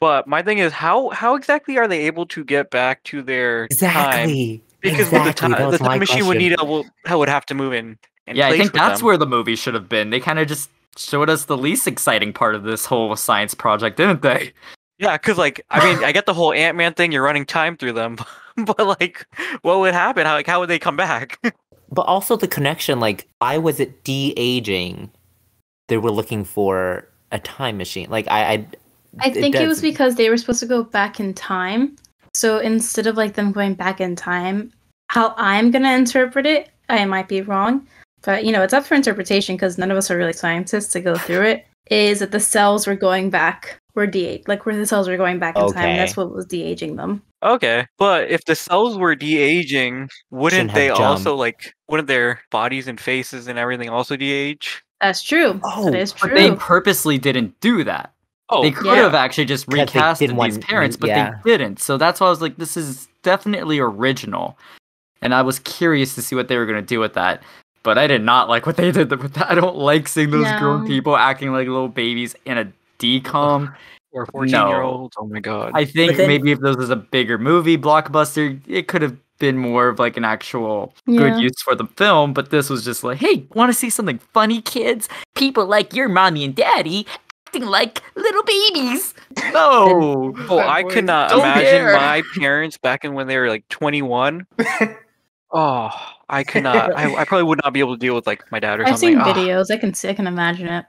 [0.00, 3.68] But my thing is, how how exactly are they able to get back to their
[3.68, 4.62] time?
[4.82, 4.90] Exactly.
[4.90, 5.28] Because exactly.
[5.28, 7.98] with the time, the time machine would need a, will, would have to move in.
[8.26, 9.06] in yeah, I place think that's them.
[9.06, 10.10] where the movie should have been.
[10.10, 13.96] They kind of just showed us the least exciting part of this whole science project,
[13.96, 14.52] didn't they?
[14.98, 17.12] Yeah, because like I mean, I get the whole Ant Man thing.
[17.12, 18.18] You're running time through them,
[18.56, 19.26] but like,
[19.62, 20.26] what would happen?
[20.26, 21.40] How like how would they come back?
[21.92, 25.10] But also the connection, like, why was it de aging?
[25.88, 28.08] They were looking for a time machine.
[28.08, 28.66] Like, I, I,
[29.18, 31.96] I think it was doesn't- because they were supposed to go back in time.
[32.34, 34.72] So instead of like them going back in time,
[35.08, 37.86] how I'm gonna interpret it, I might be wrong,
[38.22, 41.00] but you know, it's up for interpretation because none of us are really scientists to
[41.00, 41.66] go through it.
[41.90, 45.38] Is that the cells were going back, were de like where the cells were going
[45.40, 45.96] back in time.
[45.96, 47.22] That's what was de aging them.
[47.42, 52.40] okay, but if the cells were de aging, wouldn't they have also like wouldn't their
[52.52, 54.84] bodies and faces and everything also de age?
[55.00, 55.58] That's true.
[55.64, 56.34] Oh, that is But true.
[56.36, 58.12] they purposely didn't do that.
[58.50, 58.96] Oh, they could yeah.
[58.96, 61.38] have actually just recast these want- parents, but yeah.
[61.44, 61.78] they didn't.
[61.80, 64.58] So that's why I was like, this is definitely original.
[65.22, 67.42] And I was curious to see what they were going to do with that.
[67.82, 69.50] But I did not like what they did with that.
[69.50, 73.74] I don't like seeing those grown people acting like little babies in a DCom.
[74.12, 75.16] or 14 year olds.
[75.18, 75.72] Oh my god.
[75.74, 79.56] I think then- maybe if this was a bigger movie, blockbuster, it could have been
[79.56, 81.20] more of like an actual Yeah.
[81.30, 82.34] good use for the film.
[82.34, 85.08] But this was just like, hey, want to see something funny, kids?
[85.34, 87.06] People like your mommy and daddy
[87.50, 89.12] acting like little babies.
[89.52, 90.32] No.
[90.48, 91.92] Oh, I could not imagine care.
[91.94, 94.46] my parents back in when they were like 21.
[95.52, 95.90] oh,
[96.28, 96.96] I could not.
[96.96, 99.18] I, I probably would not be able to deal with like my dad or something.
[99.18, 99.34] I've seen Ah.
[99.34, 99.70] videos.
[99.72, 100.08] I can see.
[100.08, 100.84] I can imagine it.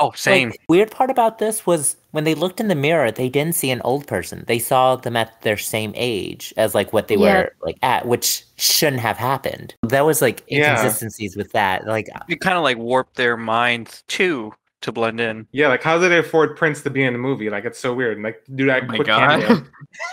[0.00, 0.50] Oh, same.
[0.50, 3.70] Like, weird part about this was when they looked in the mirror, they didn't see
[3.70, 4.44] an old person.
[4.46, 7.38] They saw them at their same age as like what they Yeah.
[7.42, 9.74] were like at, which shouldn't have happened.
[9.82, 10.70] That was like Yeah.
[10.70, 11.86] inconsistencies with that.
[11.86, 15.46] Like, it kind of like warped their minds too to blend in.
[15.52, 17.50] Yeah, like how did they afford Prince to be in the movie?
[17.50, 18.20] Like it's so weird.
[18.22, 19.40] Like do that Oh my quick god.
[19.42, 19.64] cameo.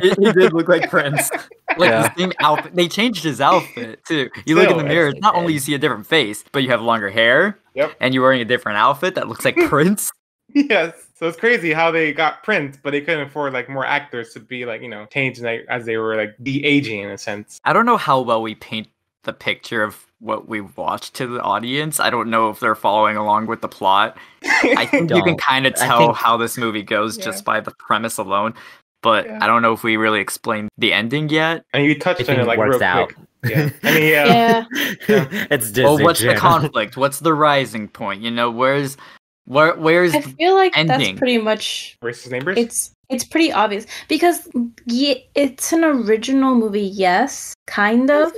[0.00, 1.30] he, he did look like Prince.
[1.76, 2.08] Like Yeah.
[2.08, 2.74] the same outfit.
[2.74, 4.28] They changed his outfit too.
[4.46, 6.70] You look in the mirror, actually not only you see a different face, but you
[6.70, 7.58] have longer hair.
[7.74, 7.96] Yep.
[8.00, 10.10] And you're wearing a different outfit that looks like Prince.
[10.54, 10.92] yes.
[11.14, 14.40] So it's crazy how they got Prince, but they couldn't afford like more actors to
[14.40, 17.60] be like, you know, changed like, as they were like de aging in a sense.
[17.64, 18.88] I don't know how well we paint
[19.24, 21.98] the picture of what we've watched to the audience.
[22.00, 24.16] I don't know if they're following along with the plot.
[24.44, 27.24] I think you can kind of tell think- how this movie goes Yeah.
[27.24, 28.54] just by the premise alone.
[29.02, 29.38] But Yeah.
[29.40, 31.64] I don't know if we really explained the ending yet.
[31.72, 33.14] and you I touched on it it like works real out.
[33.14, 33.26] quick.
[33.50, 33.70] Yeah.
[33.82, 34.64] I mean, yeah.
[35.08, 35.26] Yeah.
[35.50, 36.96] it's Disney Well, what's the conflict?
[36.98, 38.20] What's the rising point?
[38.22, 38.98] You know, where's
[39.46, 40.98] where where's I feel like ending.
[40.98, 42.58] that's pretty much Versus neighbors.
[42.58, 44.46] it's it's pretty obvious because
[44.86, 48.30] yeah, it's an original movie, yes, kind of,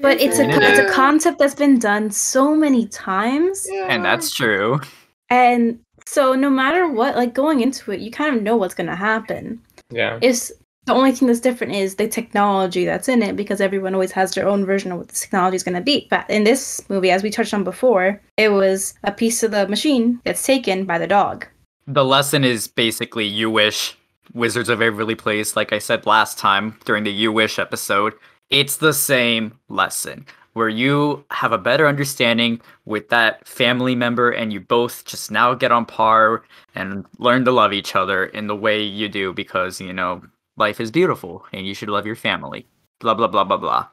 [0.00, 0.90] but it's a It it's is.
[0.90, 4.80] a concept that's been done so many times, and that's true.
[5.28, 8.96] and so no matter what, like going into it, you kind of know what's gonna
[8.96, 9.60] happen.
[9.90, 10.18] yeah.
[10.22, 10.50] It's
[10.86, 14.32] the only thing that's different is the technology that's in it because everyone always has
[14.34, 16.06] their own version of what the technology is going to be.
[16.10, 19.68] But in this movie, as we touched on before, it was a piece of the
[19.68, 21.46] machine that's taken by the dog.
[21.86, 23.94] The lesson is basically you wish
[24.32, 28.14] Wizards of Waverly Place, like I said last time during the You Wish episode.
[28.50, 34.52] It's the same lesson where you have a better understanding with that family member and
[34.52, 36.42] you both just now get on par
[36.74, 40.20] and learn to love each other in the way you do because, you know,
[40.56, 42.66] life is beautiful and you should love your family.
[42.98, 43.86] Blah, blah, blah, blah, blah.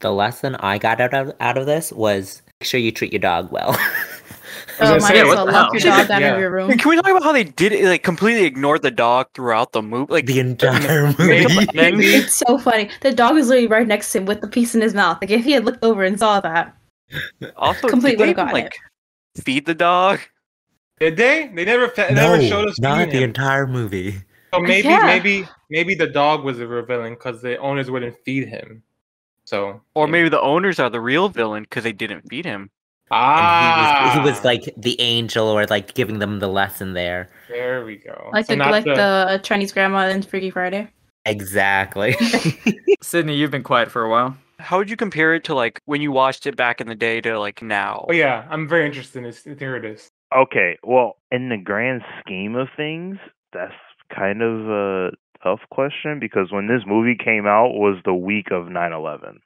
[0.00, 3.20] The lesson I got out of, out of this was make sure you treat your
[3.20, 3.78] dog well.
[4.80, 6.34] was Oh gonna my say, god, what so the lock your dog out Yeah.
[6.34, 6.70] of your room.
[6.78, 7.84] can we talk about how they did it?
[7.84, 10.12] Like completely ignored the dog throughout the movie.
[10.12, 11.44] Like the entire movie.
[12.16, 12.90] It's so funny.
[13.00, 15.18] The dog was literally right next to him with the piece in his mouth.
[15.20, 16.76] Like if he had looked over and saw that,
[17.56, 18.74] also completely did they would've even, got like
[19.42, 20.20] feed the dog.
[21.00, 21.46] Did they?
[21.54, 23.22] They never fe- no, never showed us not the him.
[23.24, 24.16] entire movie.
[24.52, 25.04] So maybe Yeah.
[25.06, 28.82] maybe maybe the dog was the real villain because the owners wouldn't feed him.
[29.44, 30.10] So Or yeah.
[30.10, 32.70] maybe the owners are the real villain because they didn't feed him.
[33.10, 37.28] Ah he was, he was like the angel or like giving them the lesson there.
[37.48, 38.30] there we go.
[38.32, 40.88] like So the like the Chinese grandma in Freaky Friday.
[41.24, 42.16] Exactly.
[43.02, 44.36] Sydney, you've been quiet for a while.
[44.58, 47.20] How would you compare it to like when you watched it back in the day
[47.20, 48.06] to like now?
[48.08, 49.18] Oh yeah, I'm very interested.
[49.18, 49.42] In this.
[49.44, 50.10] There it is.
[50.36, 53.18] Okay, well, in the grand scheme of things,
[53.52, 53.72] that's
[54.14, 55.10] kind of a
[55.42, 59.38] tough question because when this movie came out was the week of 9/11.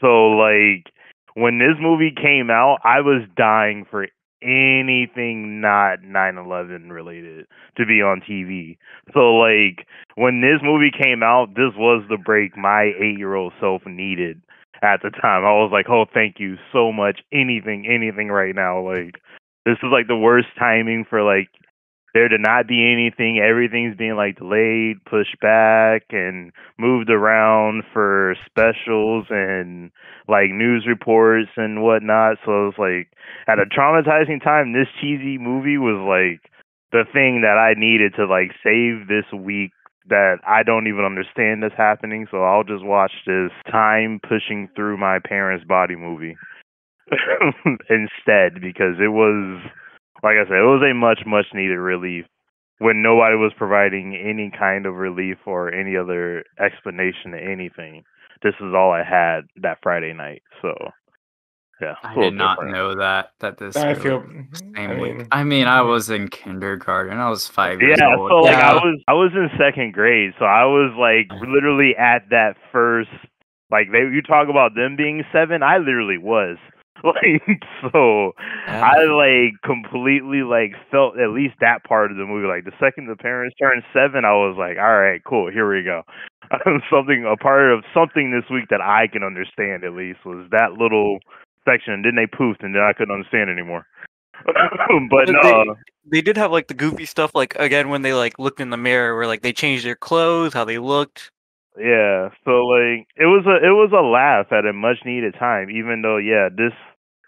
[0.00, 0.92] So like
[1.36, 4.08] when this movie came out, I was dying for
[4.42, 8.78] anything not 9/11 related to be on TV.
[9.12, 14.40] So like when this movie came out, this was the break my 8-year-old self needed
[14.82, 15.44] at the time.
[15.44, 17.20] I was like, "Oh, thank you so much.
[17.32, 19.20] Anything, anything right now like
[19.66, 21.48] this is like the worst timing for like
[22.16, 23.38] there to not be anything.
[23.38, 29.90] Everything's being like delayed, pushed back, and moved around for specials and
[30.26, 32.38] like news reports and whatnot.
[32.46, 33.12] So it's like
[33.46, 36.40] at a traumatizing time, this cheesy movie was like
[36.90, 39.72] the thing that I needed to like save this week
[40.08, 42.28] that I don't even understand that's happening.
[42.30, 46.36] So I'll just watch this time pushing through my parents' body movie
[47.90, 49.60] instead because it was
[50.22, 52.26] like I said, it was a much, much needed relief
[52.78, 58.04] when nobody was providing any kind of relief or any other explanation to anything.
[58.42, 60.42] This is all I had that Friday night.
[60.62, 60.74] So,
[61.80, 61.94] yeah.
[62.02, 63.84] I a I little did not know that that this.
[63.84, 64.20] I feel.
[64.20, 65.16] was the mm-hmm, I same week.
[65.16, 67.18] mean, I mean, I was in kindergarten.
[67.18, 68.32] I was five years Yeah, old.
[68.32, 71.36] so like I was I was in second grade, so I was like uh.
[71.40, 73.10] literally at that first
[73.70, 76.58] like they you talk about them being seven, I literally was.
[77.04, 77.42] Like
[77.92, 78.32] so
[78.66, 82.48] I like completely like felt at least that part of the movie.
[82.48, 85.82] Like the second the parents turned seven, I was like, All right, cool, here we
[85.82, 86.02] go.
[86.64, 90.46] Um, something a part of something this week that I can understand at least was
[90.52, 91.18] that little
[91.64, 93.84] section and then they poofed and then I couldn't understand anymore.
[95.10, 95.74] but They- uh,
[96.08, 98.76] they did have like the goofy stuff like again when they like looked in the
[98.76, 101.32] mirror where like they changed their clothes how they looked
[101.76, 105.68] Yeah, so like it was a it was a laugh at a much needed time.
[105.68, 106.72] Even though yeah, this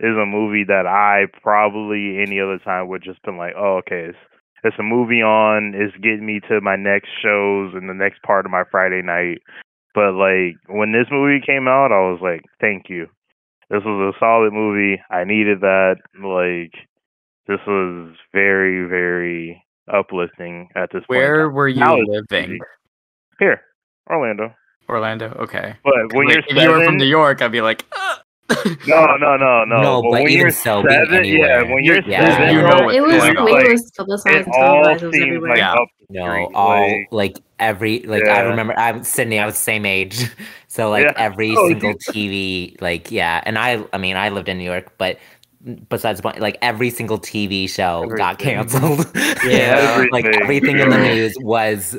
[0.01, 4.11] is a movie that I probably any other time would just been like, oh okay,
[4.11, 4.19] it's
[4.65, 8.45] it's a movie on, it's getting me to my next shows and the next part
[8.45, 9.39] of my Friday night.
[9.95, 13.07] But like when this movie came out, I was like, thank you.
[13.71, 15.01] This was a solid movie.
[15.11, 15.97] I needed that.
[16.15, 16.75] Like
[17.47, 21.19] this was very very uplifting at this point.
[21.19, 22.53] Where were you living?
[22.53, 22.61] easy.
[23.39, 23.63] Here,
[24.11, 24.55] Orlando.
[24.89, 25.29] Orlando.
[25.41, 25.75] Okay.
[25.85, 28.23] But when Like, you're if you were from New York, I'd be like, "Ah."
[28.87, 29.83] No, no, no, no.
[29.83, 32.31] No, but when even you're so, being seven, yeah, when you're Yeah.
[32.39, 35.05] seven, You know it was it's like- like, was publicized it and all televised.
[35.05, 35.51] Was seems everywhere.
[35.51, 35.75] like Yeah.
[36.11, 39.85] No, street, all like, like every like I remember I'm Sydney, I was the same
[39.85, 40.27] age.
[40.71, 41.13] So like Yeah.
[41.17, 42.01] every Oh, single dude.
[42.01, 45.19] TV like yeah, and I I mean I lived in New York, but
[45.89, 49.07] besides the point like every single TV show got canceled.
[49.45, 50.07] Yeah.
[50.13, 50.43] like Everything.
[50.43, 51.99] everything in the news was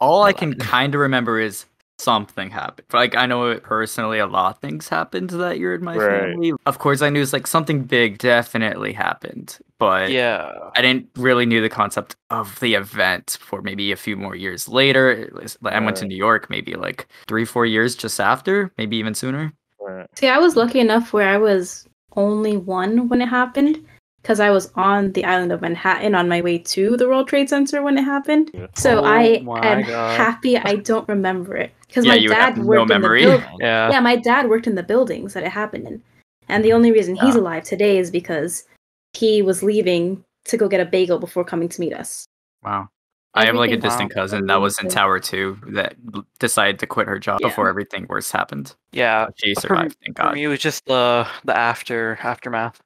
[0.00, 1.64] all I can kind of remember is
[1.98, 2.86] something happened.
[2.92, 6.32] Like I know personally, a lot of things happened that year in my Right.
[6.32, 6.52] family.
[6.66, 11.46] Of course, I knew it's like something big definitely happened, but yeah I didn't really
[11.46, 15.10] knew the concept of the event for maybe a few more years later.
[15.10, 18.96] It was- I went to New York maybe like three, four years just after, maybe
[18.96, 19.52] even sooner.
[19.80, 20.06] right.
[20.16, 21.86] See, I was lucky enough where I was
[22.16, 23.84] only one when it happened
[24.22, 27.50] because I was on the island of Manhattan on my way to the World Trade
[27.50, 28.50] Center when it happened.
[28.54, 28.68] Yeah.
[28.74, 30.16] So Oh I am God.
[30.16, 33.22] happy I don't remember it because Yeah, my you have dad no worked memory.
[33.22, 33.56] in the building.
[33.60, 36.02] yeah Yeah, my dad worked in the buildings that it happened in,
[36.48, 37.40] and the only reason he's Yeah.
[37.40, 38.64] alive today is because
[39.12, 42.26] he was leaving to go get a bagel before coming to meet us.
[42.64, 42.88] Wow.
[43.36, 44.22] I have like a distant Wow.
[44.22, 45.94] cousin that was in Tower 2 that
[46.38, 47.48] decided to quit her job Yeah.
[47.48, 48.74] before everything worse happened.
[48.92, 50.34] yeah She For survived, thank for God.
[50.34, 52.80] me it was just the the after aftermath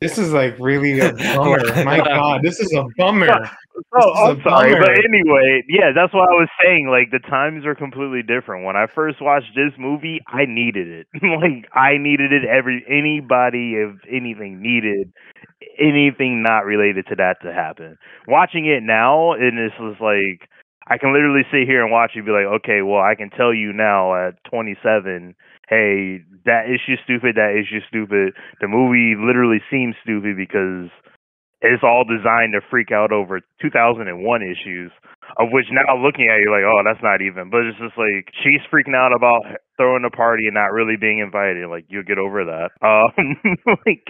[0.00, 1.84] This is like really a oh bummer.
[1.84, 3.50] My God, this is a bummer.
[3.92, 6.88] Oh, I'm a sorry, but anyway, yeah, that's what I was saying.
[6.88, 8.64] Like the times are completely different.
[8.64, 11.06] When I first watched this movie, I needed it.
[11.22, 12.44] like I needed it.
[12.44, 15.12] Every anybody, if anything, needed
[15.78, 17.96] anything not related to that to happen.
[18.26, 20.48] Watching it now, and this was like
[20.88, 23.30] I can literally sit here and watch it and be like, okay, well, I can
[23.30, 25.34] tell you now at 27,
[25.68, 28.34] hey, that issue's stupid, that issue's stupid.
[28.60, 30.90] The movie literally seems stupid because
[31.60, 34.92] it's all designed to freak out over 2001 issues,
[35.38, 37.50] of which now looking at you like, oh, that's not even.
[37.50, 39.44] But it's just like she's freaking out about
[39.76, 41.68] throwing a party and not really being invited.
[41.68, 42.72] Like you'll get over that.
[42.86, 43.36] Um,
[43.84, 44.06] like,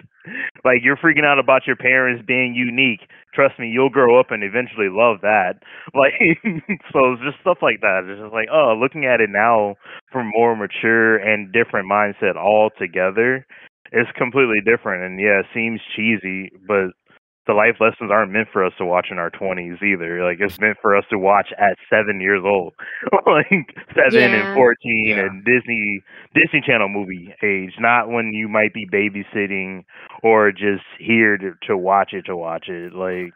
[0.64, 3.00] like you're freaking out about your parents being unique.
[3.34, 5.62] Trust me, you'll grow up and eventually love that.
[5.94, 6.38] Like,
[6.92, 8.04] so it's just stuff like that.
[8.06, 9.76] It's just like, oh, looking at it now
[10.12, 13.46] from more mature and different mindset altogether,
[13.92, 15.04] it's completely different.
[15.04, 16.92] And yeah, it seems cheesy, but
[17.46, 20.24] the life lessons aren't meant for us to watch in our 20s either.
[20.24, 22.74] Like it's meant for us to watch at seven years old,
[23.26, 23.46] like
[23.94, 24.48] seven Yeah.
[24.48, 25.18] and 14 Yeah.
[25.26, 26.00] and Disney
[26.34, 29.84] Disney Channel movie age, not when you might be babysitting
[30.22, 32.92] or just here to, to watch it to watch it.
[32.94, 33.32] Like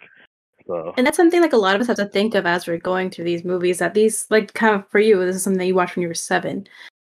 [0.67, 0.93] so.
[0.97, 3.11] And that's something like a lot of us have to think of as we're going
[3.11, 3.79] through these movies.
[3.79, 6.09] That these, like, kind of for you, this is something that you watched when you
[6.09, 6.67] were seven.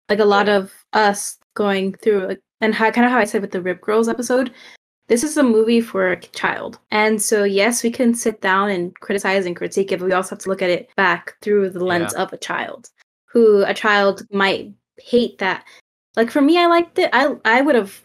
[0.08, 3.42] Like a lot of us going through, like, and how kind of how I said
[3.42, 4.52] with the Rip Girls episode,
[5.08, 6.78] this is a movie for a child.
[6.90, 10.30] And so, yes, we can sit down and criticize and critique it, but we also
[10.30, 12.22] have to look at it back through the lens Yeah.
[12.22, 12.90] of a child
[13.26, 15.64] who a child might hate that.
[16.16, 17.10] Like for me, I liked it.
[17.12, 18.00] I, I would have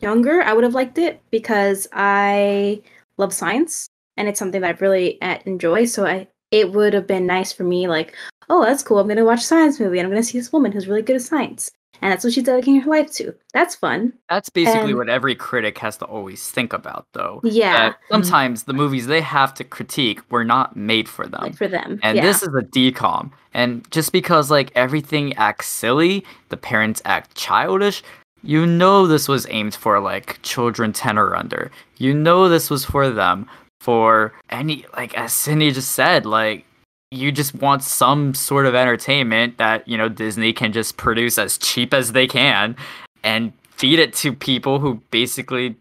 [0.00, 2.82] younger, I would have liked it because I
[3.18, 3.86] love science
[4.16, 5.84] and it's something that I really uh, enjoy.
[5.84, 8.14] So I, it would have been nice for me, like,
[8.48, 8.98] oh, that's cool.
[8.98, 10.88] I'm going to watch a science movie and I'm going to see this woman who's
[10.88, 11.70] really good at science.
[12.02, 13.34] And that's what she's dedicating her life to.
[13.52, 14.12] That's fun.
[14.28, 17.40] That's basically And- what every critic has to always think about, though.
[17.44, 17.72] Yeah.
[17.72, 18.14] that mm-hmm.
[18.14, 21.42] sometimes the movies they have to critique were not made for them.
[21.42, 22.00] Like for them.
[22.02, 22.22] And yeah.
[22.22, 23.32] this is a DCom.
[23.52, 28.02] And just because like everything acts silly, the parents act childish,
[28.42, 31.70] you know this was aimed for like children 10 or under.
[31.98, 33.46] You know this was for them
[33.80, 36.64] for any like as Cindy just said, like
[37.10, 41.58] you just want some sort of entertainment that, you know, Disney can just produce as
[41.58, 42.76] cheap as they can
[43.24, 45.76] and feed it to people who basically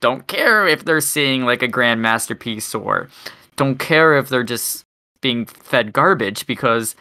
[0.00, 3.08] don't care if they're seeing like a grand masterpiece or
[3.56, 4.84] don't care if they're just
[5.22, 6.94] being fed garbage because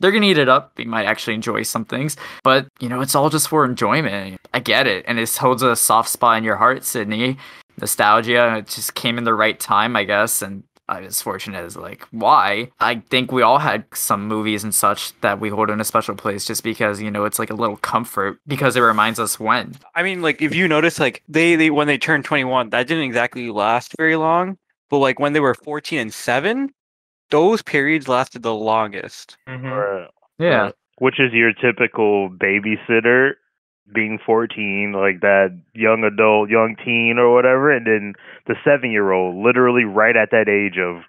[0.00, 0.74] they're gonna eat it up.
[0.76, 4.38] They might actually enjoy some things, but you know, it's all just for enjoyment.
[4.54, 7.36] I get it, and it holds a soft spot in your heart, Sydney.
[7.78, 8.56] Nostalgia.
[8.58, 12.02] It just came in the right time, I guess, and I was fortunate as like
[12.10, 12.70] why.
[12.80, 16.14] I think we all had some movies and such that we hold in a special
[16.14, 19.74] place just because you know it's like a little comfort because it reminds us when.
[19.94, 22.86] I mean, like if you notice, like they they when they turned twenty one, that
[22.86, 24.58] didn't exactly last very long.
[24.88, 26.70] But like when they were fourteen and seven,
[27.30, 29.36] those periods lasted the longest.
[29.48, 29.66] Mm-hmm.
[29.66, 30.08] Right.
[30.38, 30.70] Yeah.
[30.98, 33.32] Which is your typical babysitter
[33.94, 38.14] being 14, like that young adult, young teen or whatever, and then
[38.46, 41.02] the seven year old, literally right at that age of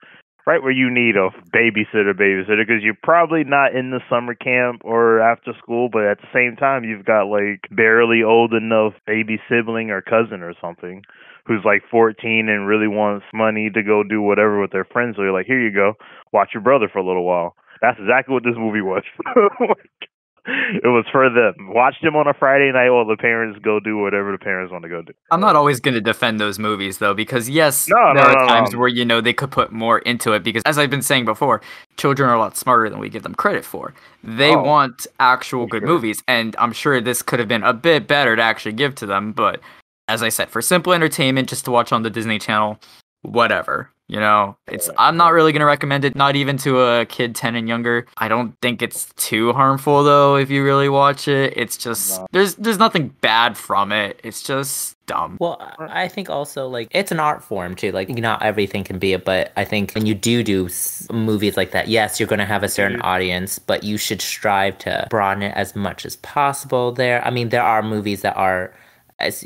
[0.47, 4.81] right where you need a babysitter, babysitter, because you're probably not in the summer camp
[4.85, 9.37] or after school, but at the same time, you've got like barely old enough baby
[9.49, 11.03] sibling or cousin or something
[11.45, 15.15] who's like 14 and really wants money to go do whatever with their friends.
[15.15, 15.93] So you're like, here you go,
[16.33, 17.55] watch your brother for a little while.
[17.81, 19.03] That's exactly what this movie was.
[20.83, 21.53] it was for them.
[21.73, 24.83] Watch them on a Friday night while the parents go do whatever the parents want
[24.83, 25.11] to go do.
[25.29, 28.33] I'm not always going to defend those movies though, because yes, No, there no, are
[28.33, 30.43] no, times where you know they could put more into it.
[30.43, 31.61] Because as I've been saying before,
[31.97, 33.93] children are a lot smarter than we give them credit for.
[34.23, 35.87] They Oh, want actual good sure.
[35.89, 39.05] movies, and I'm sure this could have been a bit better to actually give to
[39.05, 39.33] them.
[39.33, 39.59] But
[40.07, 42.79] as I said, for simple entertainment, just to watch on the Disney Channel,
[43.21, 43.89] whatever.
[44.09, 47.55] You know, it's I'm not really gonna recommend it, not even to a kid ten
[47.55, 48.07] and younger.
[48.17, 51.53] I don't think it's too harmful though if you really watch it.
[51.57, 54.19] It's just there's there's nothing bad from it.
[54.23, 55.37] It's just dumb.
[55.41, 57.91] Well, I I think also like it's an art form too.
[57.91, 60.69] Like not everything can be it, but I think when you do do
[61.11, 64.77] movies like that, yes, you're going to have a certain audience, but you should strive
[64.79, 66.93] to broaden it as much as possible.
[66.93, 68.73] There, I mean, there are movies that are,
[69.19, 69.43] as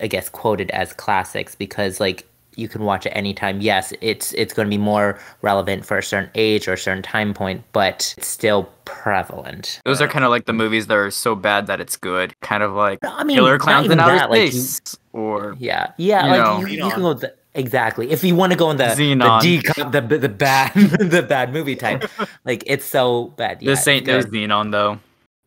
[0.00, 2.24] I guess, quoted as classics because like
[2.60, 3.60] you can watch it anytime.
[3.60, 7.02] Yes, it's it's going to be more relevant for a certain age or a certain
[7.02, 9.80] time point, but it's still prevalent.
[9.84, 12.34] Those are kind of like the movies that are so bad that it's good.
[12.40, 14.96] Kind of like I mean, Killer Clowns even in Outer that, like, you- Space.
[15.12, 16.60] or Yeah, yeah, You like know.
[16.68, 18.10] you, you can go the exactly.
[18.10, 19.40] If you want to go in the Xenon.
[19.42, 22.04] the DCom, the the bad the bad movie type,
[22.44, 23.62] like it's so bad.
[23.62, 24.34] Yeah, this ain't no it's good.
[24.50, 25.00] Xenon though.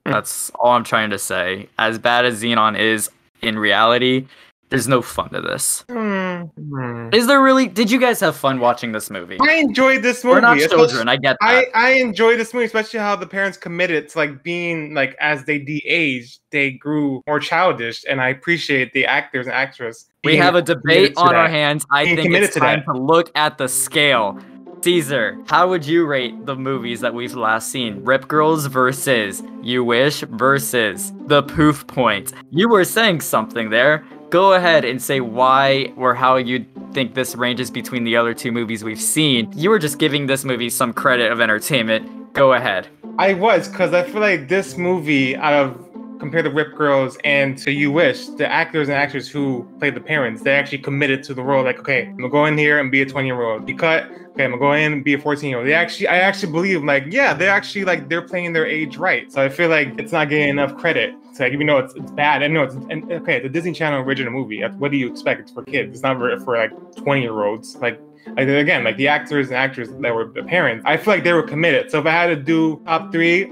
[0.05, 1.70] That's all I'm trying to say.
[1.80, 3.09] As bad as Xenon is
[3.41, 4.28] in reality,
[4.70, 5.86] there's no fun to this.
[5.88, 6.22] Mhm.
[6.58, 7.10] Hmm.
[7.14, 7.68] Is there really?
[7.68, 9.38] Did you guys have fun watching this movie?
[9.41, 10.36] I enjoyed this movie.
[10.36, 11.10] We're not especially- children.
[11.10, 11.66] I get that.
[11.74, 15.60] I enjoy this movie, especially how the parents committed to like being like as they
[15.60, 20.06] de-aged, they grew more childish, and I appreciate the actors and actress.
[20.24, 21.86] we have a debate to on our hands.
[21.91, 22.94] I Being think it's to time that.
[22.94, 24.38] to look at the scale.
[24.84, 28.04] Caesar, how would you rate the movies that we've last seen?
[28.04, 32.34] Rip Girls versus You Wish versus The Poof Point.
[32.52, 34.04] You were saying something there.
[34.34, 38.51] Go ahead and say why or how you think this ranges between the other two
[38.51, 39.53] movies we've seen.
[39.53, 42.34] You were just giving this movie some credit of entertainment.
[42.34, 42.88] Go ahead.
[43.19, 45.93] I was because I feel like this movie, out of
[46.24, 49.99] compared to Rip Girls and to You Wish, the actors and actors who played the
[49.99, 51.65] parents, they actually committed to the role.
[51.65, 53.67] Like, okay, I'm gonna go in here and be a 20 year old.
[53.67, 54.05] You cut.
[54.32, 55.67] Okay, I'm gonna go in and be a 14 year old.
[55.67, 59.30] They actually, I actually believe, like, yeah, they're actually like they're playing their age right.
[59.32, 61.13] So I feel like it's not getting enough credit.
[61.34, 63.99] So like, even though it's, it's bad, I know it's and okay, the Disney Channel
[64.01, 64.61] original movie.
[64.61, 65.41] What do you expect?
[65.41, 65.93] It's for kids.
[65.93, 67.76] It's not for, for like 20 year olds.
[67.76, 67.99] Like
[68.38, 71.34] like again, like the actors and actors that were the parents, I feel like they
[71.34, 71.91] were committed.
[71.91, 73.51] So if I had to do top three,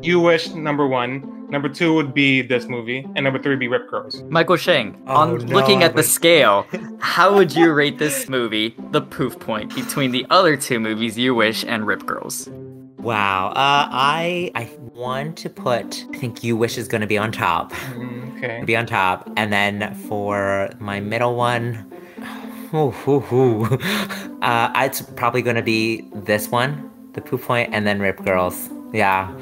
[0.00, 3.68] You Wish number one, number two would be this movie, and number three would be
[3.68, 4.22] Rip Girls.
[4.24, 6.66] Michael Shang, Oh, on looking no, at the scale,
[7.00, 11.34] how would you rate this movie, the poof point, between the other two movies, You
[11.34, 12.48] Wish and Rip Girls?
[12.98, 13.48] Wow.
[13.50, 16.04] Uh, I I want to put.
[16.12, 17.72] I think You Wish is going to be on top.
[18.36, 18.62] Okay.
[18.64, 19.30] be on top.
[19.36, 21.86] And then for my middle one,
[22.74, 23.64] ooh, ooh, ooh.
[24.42, 28.68] Uh, it's probably gonna be this one, the Poof Point, and then Rip Girls.
[28.92, 29.32] Yeah,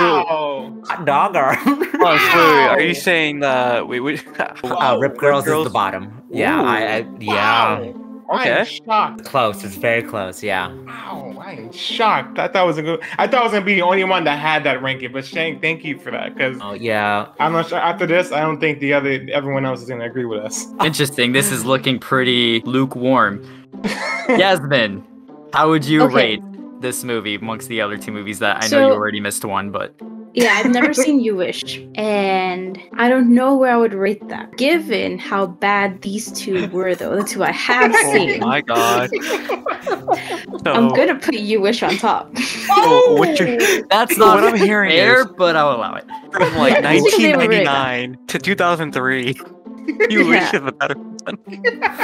[0.00, 0.82] wow!
[0.86, 1.56] hot dogger.
[2.00, 3.86] Oh, so wait, wait, are you saying that?
[3.88, 4.24] we wait.
[4.64, 6.22] uh, Rip Girls is the bottom.
[6.30, 8.04] Yeah, I, I yeah, Wow.
[8.30, 8.60] Okay.
[8.60, 9.24] I'm shocked.
[9.24, 9.64] close.
[9.64, 10.42] It's very close.
[10.42, 10.70] Yeah.
[10.84, 12.38] Wow, I'm shocked.
[12.38, 12.98] I thought I was gonna.
[13.16, 15.12] I thought I was gonna be the only one that had that ranking.
[15.12, 17.28] But Shane, thank you for that because Oh yeah.
[17.40, 17.78] I'm not sure.
[17.78, 20.66] After this, I don't think the other everyone else is gonna agree with us.
[20.84, 21.32] Interesting.
[21.32, 23.42] This is looking pretty lukewarm.
[24.28, 25.02] Yasmin,
[25.54, 26.14] how would you Okay.
[26.14, 26.42] rate
[26.80, 29.94] this movie amongst the other two movies that I know you already missed one, but
[30.34, 34.56] Yeah, I've never seen You Wish, and I don't know where I would rate that.
[34.56, 39.10] Given how bad these two were, though, the two I have Oh seen, my god.
[40.66, 42.36] I'm gonna put You Wish on top.
[42.38, 43.58] so what you're
[43.88, 46.04] that's not what I'm hearing fair, is- but I'll allow it.
[46.32, 47.64] from like I think they were right.
[47.66, 49.40] 1999 to 2003.
[50.10, 50.66] You wish Yeah.
[50.66, 51.38] is better one.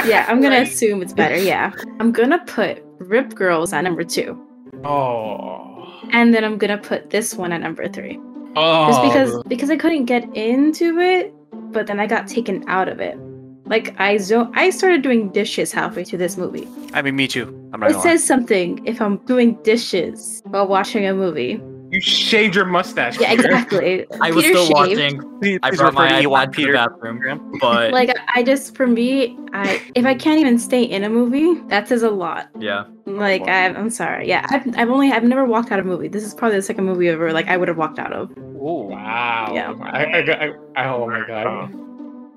[0.09, 0.67] Yeah, I'm gonna Right.
[0.69, 1.37] assume it's better.
[1.37, 4.39] Yeah, I'm gonna put Rip Girls at number two,
[4.85, 6.07] Oh.
[6.13, 8.19] and then I'm gonna put this one at number three.
[8.57, 8.87] Oh.
[8.89, 11.35] Just because because I couldn't get into it,
[11.73, 13.19] but then I got taken out of it.
[13.67, 16.69] Like I zo- I started doing dishes halfway through this movie.
[16.93, 17.47] I mean, me too.
[17.73, 18.11] I'm not It gonna lie.
[18.13, 21.61] says something if I'm doing dishes while watching a movie.
[21.91, 23.19] you shaved your mustache.
[23.21, 23.47] Yeah, Peter.
[23.49, 24.07] exactly.
[24.21, 24.75] I was still shaved.
[24.75, 25.41] watching.
[25.41, 26.73] Please, I please brought my refer to Ewok iPad to the Peter.
[26.75, 31.09] bathroom, but Like I just for me, I if I can't even stay in a
[31.11, 32.51] movie, that says a lot.
[32.61, 32.85] yeah.
[33.07, 34.29] Like I, I'm sorry.
[34.29, 36.09] Yeah, I've, I've only I've never walked out of a movie.
[36.09, 38.33] This is probably the second movie ever like I would have walked out of.
[38.39, 39.53] Oh Wow.
[39.53, 39.75] Yeah.
[39.83, 41.75] I, I, I, I, oh my god.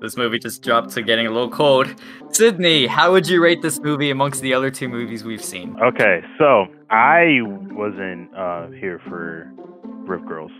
[0.00, 1.92] This movie just dropped to getting a little cold.
[2.30, 5.76] Sydney, how would you rate this movie amongst the other two movies we've seen?
[5.82, 9.50] Okay, so I wasn't uh, here for
[9.82, 10.52] Rip Girls.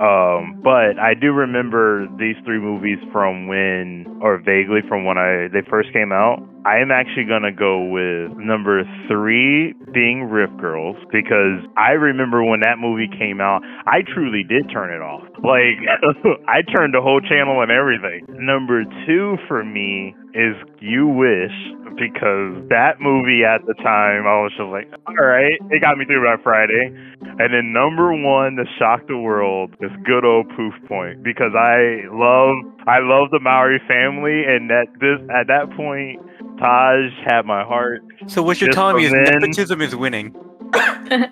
[0.00, 5.48] Um, but I do remember these three movies from when, or vaguely from when I
[5.52, 6.38] they first came out.
[6.64, 12.60] I am actually gonna go with number three being Rip Girls because I remember when
[12.60, 15.22] that movie came out, I truly did turn it off.
[15.40, 15.80] Like
[16.46, 18.26] I turned the whole channel and everything.
[18.28, 21.56] Number two for me is You Wish
[21.96, 26.04] because that movie at the time I was just like, all right, it got me
[26.04, 26.92] through my Friday.
[27.40, 32.04] And then number one to shock the world is good old Poof Point because I
[32.12, 36.20] love I love the Mowry family and that this at that point
[36.60, 38.02] Tahj had my heart.
[38.26, 40.34] So what you're telling me is from then- nepotism is winning.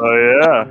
[0.00, 0.64] Oh yeah.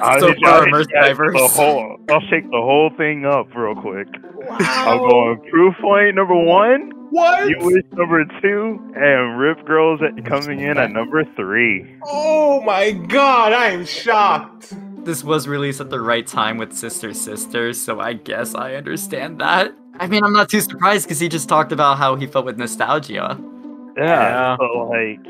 [0.00, 1.32] I'll, So far, immersed divers.
[1.32, 4.06] the whole, I'll shake the whole thing up real quick.
[4.50, 7.48] I'm going Poof Point number one, What?
[7.48, 11.96] You Wish number two, and Rip Girls at, coming in at number three.
[12.04, 14.72] Oh my god, I am shocked.
[15.04, 19.40] This was released at the right time with Sister Sisters, so I guess I understand
[19.40, 19.72] that.
[19.98, 22.58] I mean, I'm not too surprised because he just talked about how he felt with
[22.58, 23.38] nostalgia.
[23.96, 24.04] Yeah.
[24.04, 24.56] Yeah.
[24.58, 25.20] So like,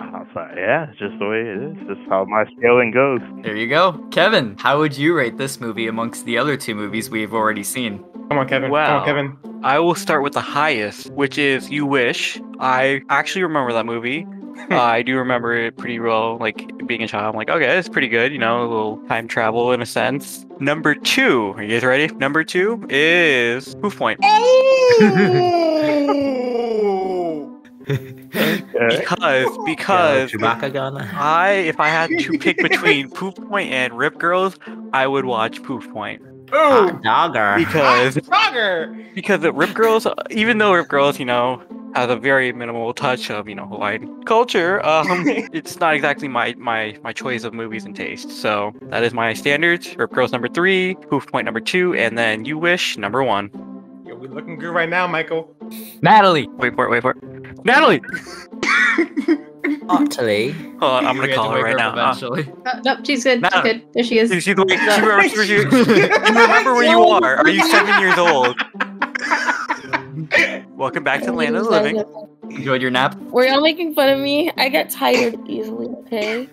[0.00, 1.86] I was like, yeah, it's just the way it is.
[1.96, 3.20] Just how my scaling goes.
[3.42, 3.92] There you go.
[4.10, 8.04] Kevin, how would you rate this movie amongst the other two movies we've already seen?
[8.28, 8.68] Come on, Kevin.
[8.68, 8.98] Come Wow.
[9.00, 9.36] on, Kevin.
[9.62, 12.40] I will start with the highest, which is You Wish.
[12.60, 14.26] I actually remember that movie.
[14.70, 17.34] Uh, I do remember it pretty well, like being a child.
[17.34, 20.44] I'm like, okay, it's pretty good, you know, a little time travel in a sense.
[20.58, 22.12] Number two, are you guys ready?
[22.14, 24.20] Number two is Poof Point.
[28.78, 30.32] Because, because
[30.72, 30.98] gun.
[30.98, 34.56] I, if I had to pick between Poof Point and Rip Girls,
[34.92, 36.22] I would watch Poof Point.
[36.48, 37.54] Ooh, Hot dogger.
[37.58, 39.14] Because Frogger.
[39.14, 41.62] because the Rip Girls, even though Rip Girls, you know,
[41.94, 45.06] has a very minimal touch of you know Hawaiian culture, um,
[45.52, 48.30] it's not exactly my my my choice of movies and taste.
[48.30, 49.96] So that is my standards.
[49.96, 53.50] Rip Girls number three, Poof Point number two, and then You Wish number one.
[54.06, 55.54] Yo, we looking good right now, Michael.
[56.02, 56.48] Natalie!
[56.56, 57.64] Wait for it, wait for it.
[57.64, 58.00] Natalie,
[59.90, 61.90] Actually, hold on, I'm gonna had to call her wake right now.
[61.90, 62.52] Uh, Eventually.
[62.66, 63.40] Uh, nope, she's good.
[63.42, 63.48] No.
[63.52, 63.82] She's good.
[63.92, 64.30] There she is.
[64.30, 66.08] she, she's the way- she remembers where you, you
[66.40, 67.36] remember where you are.
[67.38, 68.56] Are you seven years old?
[70.76, 72.02] Welcome back to Land of the Living.
[72.50, 73.14] Enjoyed your nap?
[73.16, 74.50] Were y'all making fun of me?
[74.56, 76.48] I get tired easily, okay?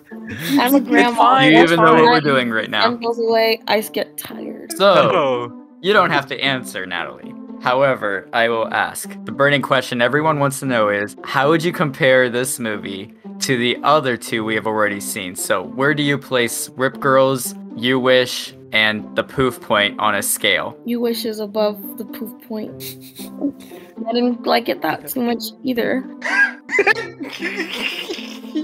[0.60, 1.16] I'm a grandma.
[1.16, 2.04] fine, Do you even know what fine.
[2.06, 2.86] we're doing right now?
[2.88, 4.72] And goes away, I just get tired.
[4.76, 4.84] So,
[5.14, 7.32] Oh, you don't have to answer, Natalie.
[7.66, 9.10] However, I will ask.
[9.24, 13.58] The burning question everyone wants to know is how would you compare this movie to
[13.58, 15.34] the other two we have already seen?
[15.34, 20.22] So, where do you place Rip Girls, You Wish, and The Poof Point on a
[20.22, 20.78] scale?
[20.84, 22.80] You wish is above the poof point.
[24.08, 26.04] I didn't like it that too much either.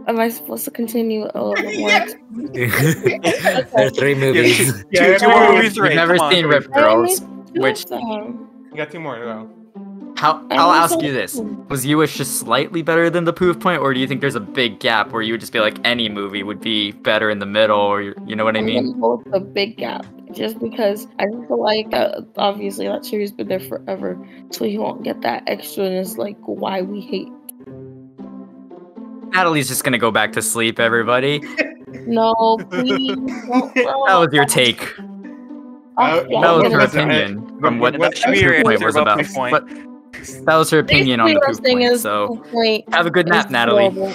[0.06, 1.90] Am I supposed to continue a little bit more?
[3.64, 4.84] there are three movies.
[4.92, 5.52] Yeah, two yeah, more yeah.
[5.56, 6.54] movies, You've never Come seen three.
[6.54, 7.20] Rip Girls,
[7.56, 9.50] which Um, You got two more to go.
[10.16, 13.60] how I I'll ask you this: Was You Wish just slightly better than the poof
[13.60, 15.76] point, or do you think there's a big gap where you would just be like
[15.84, 18.92] any movie would be better in the middle, or you you know what I mean?
[18.92, 23.30] gonna go with the big gap, just because I feel like uh, obviously that series
[23.30, 24.18] been there forever,
[24.50, 25.84] so you won't get that extra.
[25.84, 27.28] And it's like why we hate.
[29.34, 30.80] Natalie's just gonna go back to sleep.
[30.80, 31.40] Everybody,
[32.06, 33.16] No, please.
[33.16, 34.94] don't, that was your take.
[35.98, 38.82] Oh, That- yeah, That was her was- opinion from what what- the should your point
[38.84, 39.34] was about about.
[39.34, 39.52] Point.
[39.52, 39.68] But
[40.46, 41.92] that was her opinion on the Basically, what I'm proof saying point.
[41.92, 44.14] is So Poof Point have a good nap, Natalie.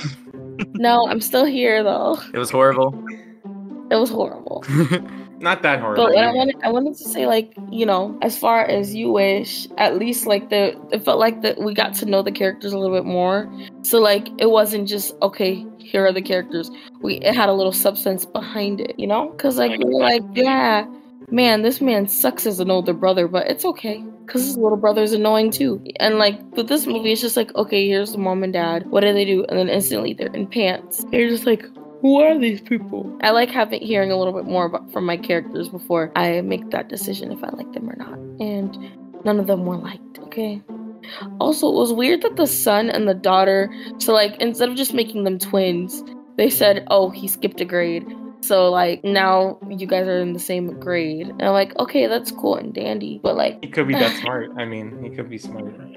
[0.76, 2.18] no, I'm still here though.
[2.34, 2.94] It was horrible.
[3.92, 4.64] It was horrible.
[5.40, 6.06] Not that horrible.
[6.06, 9.12] But what I wanted, I wanted to say, like, you know, as far as you
[9.12, 12.74] wish, at least like the, it felt like that we got to know the characters
[12.74, 13.48] a little bit more.
[13.84, 15.64] So like, it wasn't just okay.
[15.78, 16.72] Here are the characters.
[17.02, 19.30] We it had a little substance behind it, you know?
[19.30, 20.88] Because like we were like, yeah,
[21.30, 24.04] man, this man sucks as an older brother, but it's okay.
[24.28, 25.84] Cause his little brother's annoying too.
[26.00, 28.88] And like with this movie, it's just like, okay, here's the mom and dad.
[28.88, 29.46] What do they do?
[29.46, 31.06] And then instantly they're in pants.
[31.12, 31.66] You're just like,
[32.02, 33.18] who are these people?
[33.22, 36.70] I like having hearing a little bit more about, from my characters before I make
[36.72, 38.18] that decision if I like them or not.
[38.40, 38.78] And
[39.26, 40.20] none of them were liked.
[40.20, 40.62] Okay.
[41.40, 43.74] Also, it was weird that the son and the daughter.
[43.98, 46.04] So like, instead of just making them twins,
[46.36, 48.06] they said, "Oh, he skipped a grade."
[48.42, 51.28] So like now you guys are in the same grade.
[51.28, 53.20] And I'm like, okay, that's cool and dandy.
[53.24, 54.52] But like, He could be that smart.
[54.58, 55.66] I mean, he could be smart.
[55.78, 55.90] That's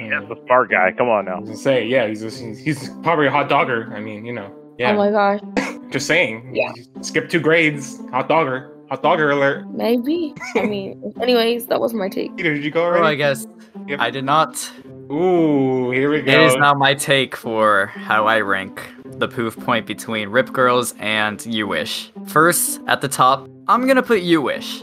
[0.00, 0.28] mm.
[0.28, 0.92] the smart guy.
[0.92, 1.40] Come on I now.
[1.40, 3.92] was gonna say, yeah, he's he's, he's probably a hot dogger.
[3.94, 4.92] I mean, you know, yeah.
[4.92, 5.40] oh my gosh,
[5.90, 6.54] Just saying.
[6.54, 6.72] Yeah.
[7.00, 8.00] Skip two grades.
[8.10, 8.72] Hot dogger.
[8.90, 9.68] Hot dogger alert.
[9.70, 10.34] maybe.
[10.54, 12.36] I mean, anyways, that was my take.
[12.36, 13.46] Peter, did you go Well, I guess
[13.86, 14.00] Yep.
[14.00, 14.70] I did not.
[15.10, 16.32] Ooh, here we go.
[16.32, 20.94] It is now my take for how I rank the poof point between Rip Girls
[20.98, 22.10] and You Wish.
[22.26, 24.82] First, at the top, I'm gonna put You Wish.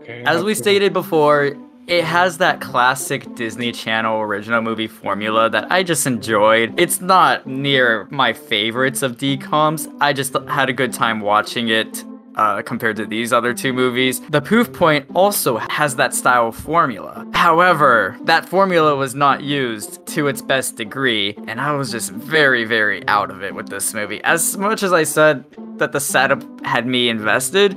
[0.00, 5.70] Okay, As we stated before, it has that classic Disney Channel original movie formula that
[5.70, 6.78] I just enjoyed.
[6.78, 9.92] It's not near my favorites of DComs.
[10.00, 12.04] I just had a good time watching it.
[12.36, 17.26] Uh, compared to these other two movies, The Poof Point also has that style formula.
[17.32, 22.64] However, that formula was not used to its best degree, and I was just very,
[22.64, 24.22] very out of it with this movie.
[24.22, 25.46] As much as I said
[25.78, 27.72] that the setup had me invested,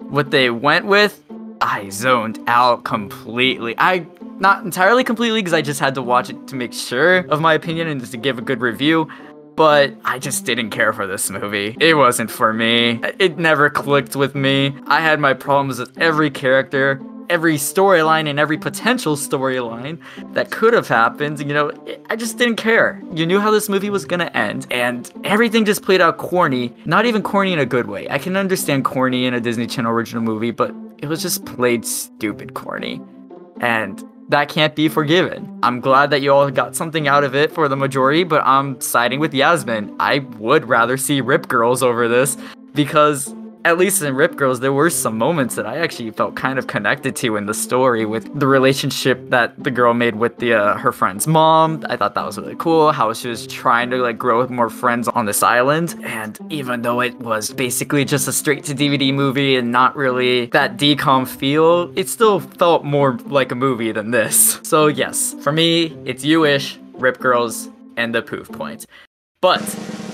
[0.00, 1.24] what they went with,
[1.62, 3.74] I zoned out completely.
[3.78, 4.06] I
[4.38, 7.54] not entirely completely because I just had to watch it to make sure of my
[7.54, 9.08] opinion and just to give a good review.
[9.58, 11.76] But I just didn't care for this movie.
[11.80, 13.00] It wasn't for me.
[13.18, 14.72] It never clicked with me.
[14.86, 19.98] I had my problems with every character, every storyline, and every potential storyline
[20.32, 21.40] that could have happened.
[21.40, 21.72] You know,
[22.08, 23.02] I just didn't care.
[23.12, 26.72] You knew how this movie was gonna end, and everything just played out corny.
[26.84, 28.08] Not even corny in a good way.
[28.08, 31.84] I can understand corny in a Disney Channel original movie, but it was just played
[31.84, 33.02] stupid corny.
[33.60, 35.58] And that can't be forgiven.
[35.62, 38.80] I'm glad that you all got something out of it for the majority, but I'm
[38.80, 39.96] siding with Yasmin.
[39.98, 42.36] I would rather see Rip Girls over this
[42.74, 43.34] because
[43.68, 46.66] at least in Rip Girls, there were some moments that I actually felt kind of
[46.66, 50.78] connected to in the story with the relationship that the girl made with the uh,
[50.78, 51.84] her friend's mom.
[51.86, 52.92] I thought that was really cool.
[52.92, 56.80] How she was trying to like grow with more friends on this island, and even
[56.80, 61.28] though it was basically just a straight to DVD movie and not really that DCom
[61.28, 64.60] feel, it still felt more like a movie than this.
[64.62, 68.86] So yes, for me, it's You Wish, Rip Girls, and the Poof Point.
[69.42, 69.62] But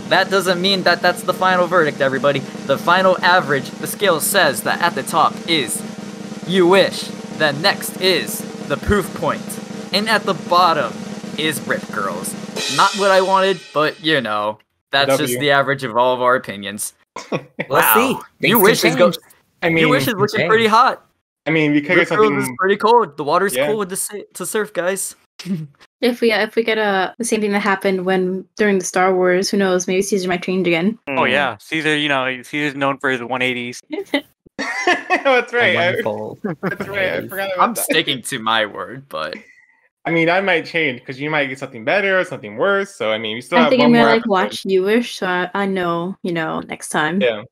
[0.09, 2.41] that doesn't mean that that's the final verdict, everybody.
[2.41, 5.83] The final average, the scale says that at the top is
[6.47, 7.03] You Wish,
[7.39, 8.39] then next is
[8.69, 9.43] the Poof Point,
[9.93, 10.93] and at the bottom
[11.39, 12.33] is Rip Girls.
[12.77, 14.59] Not what I wanted, but you know,
[14.91, 16.95] that's just the average of all of our opinions.
[17.69, 18.17] Let's see.
[18.41, 19.13] You Wish is go-
[19.63, 20.49] I mean, You Wish is looking change.
[20.49, 21.05] pretty hot.
[21.47, 23.17] I mean, we could Rip get Girls is pretty cold.
[23.17, 23.67] The water's Yeah.
[23.69, 25.17] cool with the sa- to surf, guys.
[26.05, 29.15] If we if we get a the same thing that happened when during the Star
[29.15, 29.87] Wars, who knows?
[29.87, 30.99] Maybe Caesar might change again.
[31.09, 31.31] Oh hmm.
[31.31, 31.97] yeah, Caesar.
[31.97, 33.81] You know, Caesar's known for his 180s.
[34.59, 35.77] that's right.
[35.77, 35.93] I,
[36.63, 37.13] that's right.
[37.15, 37.85] I forgot about I'm that.
[37.85, 39.35] sticking to my word, but
[40.05, 42.95] I mean, I might change because you might get something better or something worse.
[42.95, 44.31] So I mean, we still I have think one I'm gonna like episode.
[44.31, 47.23] watch You Wish, so I, I know you know next time.
[47.23, 47.45] Yeah.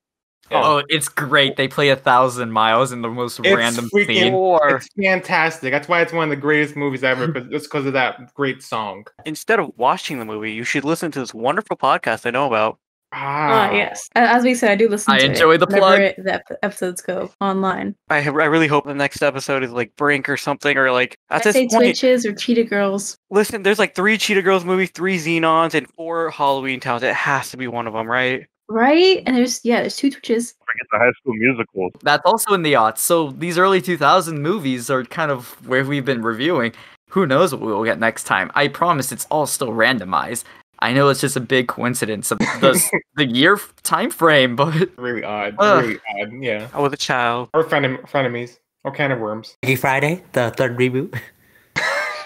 [0.51, 0.62] Yeah.
[0.64, 1.57] oh, it's great.
[1.57, 4.34] They play a thousand miles in the most It's random freaking- scene.
[4.34, 5.70] Or It's fantastic.
[5.72, 7.26] That's why it's one of the greatest movies ever.
[7.32, 9.07] But just because of that great song.
[9.24, 12.78] instead of watching the movie, you should listen to this wonderful podcast I know about
[13.14, 14.09] Ah, Uh, yes.
[14.14, 16.01] As we said, I do listen I to enjoy it the whenever plug.
[16.01, 17.95] it- the ep- episodes go online.
[18.09, 21.43] I I really hope the next episode is like Brink or something, or like at
[21.43, 21.82] I this say point.
[21.82, 23.18] Twitches or Cheetah Girls.
[23.30, 27.03] Listen, there's like three Cheetah Girls movies, three Xenons, and four Halloween Towns.
[27.03, 28.47] It has to be one of them, right?
[28.68, 29.22] Right?
[29.26, 30.54] And there's, yeah, there's two Twitches.
[30.58, 31.90] Forget the High School Musical.
[32.02, 32.98] That's also in the aughts.
[32.98, 36.72] So these early 2000 movies are kind of where we've been reviewing.
[37.10, 38.50] Who knows what we will get next time?
[38.54, 40.44] I promise it's all still randomized.
[40.78, 44.74] I know it's just a big coincidence of the the year f- time frame, but
[44.98, 45.54] really odd.
[45.58, 45.84] Ugh.
[45.84, 46.42] Really odd.
[46.42, 46.68] Yeah.
[46.74, 47.50] I was a child.
[47.54, 48.58] Or frenem- frenemies.
[48.84, 49.56] Or can of worms.
[49.78, 51.16] Friday, the third reboot.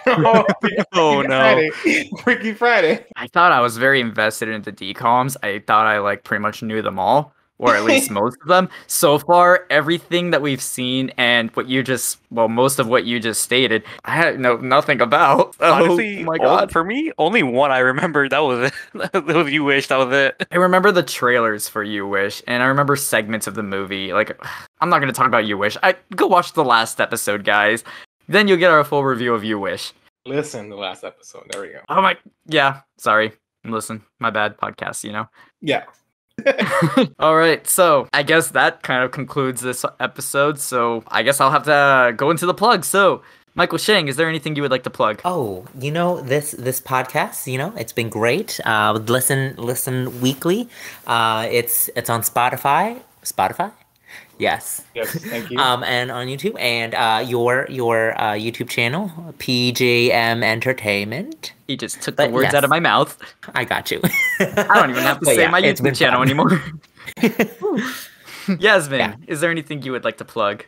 [0.07, 0.45] oh,
[0.95, 1.29] Oh no.
[1.29, 1.71] Friday.
[2.23, 3.05] Freaky Friday.
[3.17, 5.37] I thought I was very invested in the DComs.
[5.43, 8.69] I thought I like pretty much knew them all, or at least most of them.
[8.87, 13.19] So far, everything that we've seen and what you just well, most of what you
[13.21, 15.57] just stated, I had know nothing about.
[15.61, 16.73] Oh Honestly, my o- god.
[16.73, 18.29] for me, only one I remember.
[18.29, 19.13] That was it.
[19.13, 19.87] that was You Wish.
[19.89, 20.47] That was it.
[20.51, 24.13] I remember the trailers for You Wish, and I remember segments of the movie.
[24.13, 24.39] Like,
[24.81, 25.77] I'm not gonna talk about You Wish.
[25.83, 27.83] I go watch the last episode, guys.
[28.29, 29.93] Then you'll get our full review of You Wish.
[30.25, 31.45] Listen, the last episode.
[31.51, 31.81] There we go.
[31.89, 32.17] Oh my,
[32.47, 32.81] yeah.
[32.99, 33.33] Sorry,
[33.65, 34.57] listen, my bad.
[34.59, 35.29] Podcast, you know.
[35.63, 35.85] Yeah.
[37.19, 40.59] All right, so I guess that kind of concludes this episode.
[40.61, 42.85] So I guess I'll have to go into the plug.
[42.85, 43.23] So,
[43.55, 45.23] Michael Shang, is there anything you would like to plug?
[45.25, 47.51] Oh, you know this this podcast.
[47.51, 48.61] You know it's been great.
[48.67, 50.69] Uh, listen listen weekly.
[51.07, 53.01] Uh, it's it's on Spotify.
[53.25, 53.73] Spotify.
[54.39, 54.85] Yes.
[54.95, 55.11] Yes.
[55.25, 55.59] Thank you.
[55.67, 61.53] Um, and on YouTube and uh, your your uh, YouTube channel, PJM Entertainment.
[61.67, 62.55] He just took But the words yes.
[62.55, 63.17] out of my mouth.
[63.55, 64.01] I got you.
[64.41, 66.29] I don't even have to But say yeah, my YouTube channel fun.
[66.29, 66.63] anymore.
[68.61, 69.17] Yasmin, Yeah.
[69.27, 70.65] is there anything you would like to plug?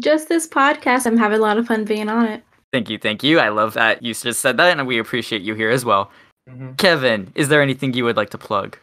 [0.00, 1.06] Just this podcast.
[1.06, 2.42] I'm having a lot of fun being on it.
[2.72, 3.38] Thank you, thank you.
[3.38, 6.10] I love that you just said that, and we appreciate you here as well.
[6.50, 6.76] Mhm.
[6.78, 8.76] Kevin, is there anything you would like to plug?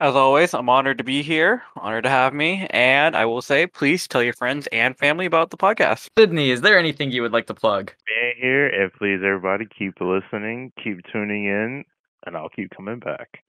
[0.00, 1.64] As always, I'm honored to be here.
[1.74, 2.68] Honored to have me.
[2.70, 6.08] And I will say, please tell your friends and family about the podcast.
[6.16, 7.92] Sydney, is there anything you would like to plug?
[8.06, 11.84] Being here, and please everybody keep listening, keep tuning in,
[12.24, 13.42] and I'll keep coming back.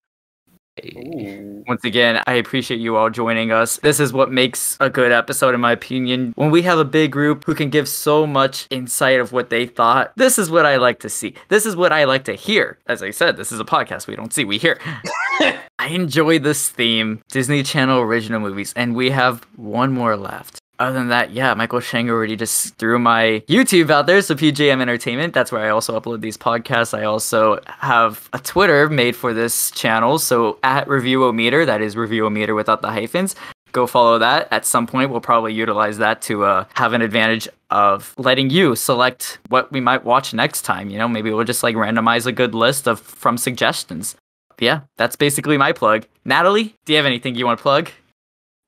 [1.68, 3.78] Once again, I appreciate you all joining us.
[3.78, 6.34] This is what makes a good episode, in my opinion.
[6.36, 9.66] When we have a big group who can give so much insight of what they
[9.66, 11.36] thought, this is what I like to see.
[11.50, 12.78] This is what I like to hear.
[12.88, 14.08] As I said, this is a podcast.
[14.08, 14.80] We don't see, we hear.
[15.80, 20.60] I enjoy this theme Disney Channel original movies, and we have one more left.
[20.80, 24.80] Other than that, yeah, Michael Shang already just threw my YouTube out there, so PJM
[24.82, 25.34] Entertainment.
[25.34, 26.98] That's where I also upload these podcasts.
[26.98, 32.56] I also have a Twitter made for this channel, so at Reviewometer, that is Reviewometer
[32.56, 33.36] without the hyphens.
[33.74, 34.48] Go follow that.
[34.52, 38.74] At some point, we'll probably utilize that to uh, have an advantage of letting you
[38.76, 40.90] select what we might watch next time.
[40.90, 44.16] You know, maybe we'll just like randomize a good list of from suggestions.
[44.60, 46.06] Yeah, that's basically my plug.
[46.24, 47.92] Natalie, do you have anything you want to plug?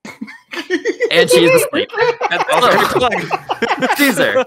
[1.12, 1.90] and she is asleep.
[2.30, 3.98] That's also plug.
[3.98, 4.46] Caesar,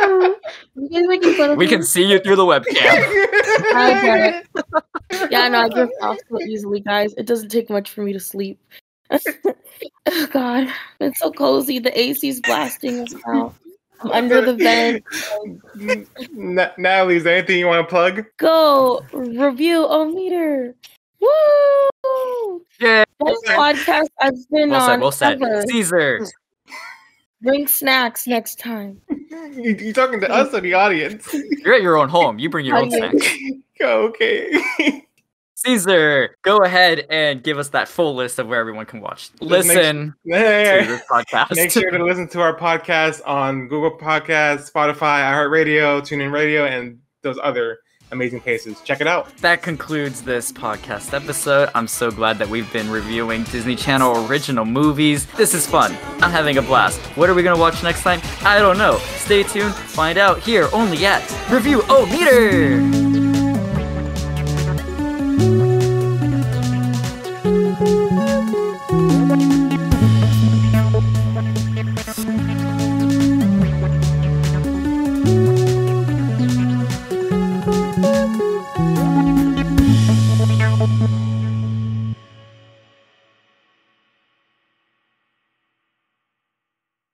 [0.00, 2.66] You guys making fun we can see you through the webcam.
[3.74, 4.46] I get it.
[5.30, 7.12] Yeah, no, I drift off so easily, guys.
[7.18, 8.60] It doesn't take much for me to sleep.
[9.10, 10.68] oh God,
[11.00, 11.78] it's so cozy.
[11.80, 13.54] The AC's blasting us out.
[14.00, 15.04] I'm under the vent.
[16.32, 18.24] Na- Natalie, is there anything you want to plug?
[18.38, 20.74] Go review o meter.
[21.20, 21.28] Woo!
[22.80, 23.04] Yeah.
[23.24, 25.42] Best podcast I've been Well said, well said.
[25.42, 25.62] ever.
[25.68, 26.26] Caesar,
[27.42, 29.00] Bring snacks next time.
[29.30, 31.32] You, you talking to us or the audience?
[31.32, 32.38] you're at your own home.
[32.38, 33.24] You bring your own Audience.
[33.24, 33.62] snacks.
[33.80, 35.06] okay.
[35.56, 39.30] Caesar, go ahead and give us that full list of where everyone can watch.
[39.40, 40.84] make- Listen to Hey.
[40.86, 41.54] this podcast.
[41.56, 46.98] Make sure to listen to our podcast on Google Podcasts, Spotify, iHeartRadio, TuneIn Radio, and
[47.22, 47.78] those other
[48.12, 48.80] amazing cases.
[48.82, 49.34] Check it out.
[49.38, 51.70] That concludes this podcast episode.
[51.74, 55.26] I'm so glad that we've been reviewing Disney Channel original movies.
[55.32, 55.96] This is fun.
[56.22, 57.00] I'm having a blast.
[57.16, 58.20] What are we going to watch next time?
[58.42, 58.98] I don't know.
[59.16, 59.74] Stay tuned.
[59.74, 63.09] Find out here only at Review O Meter.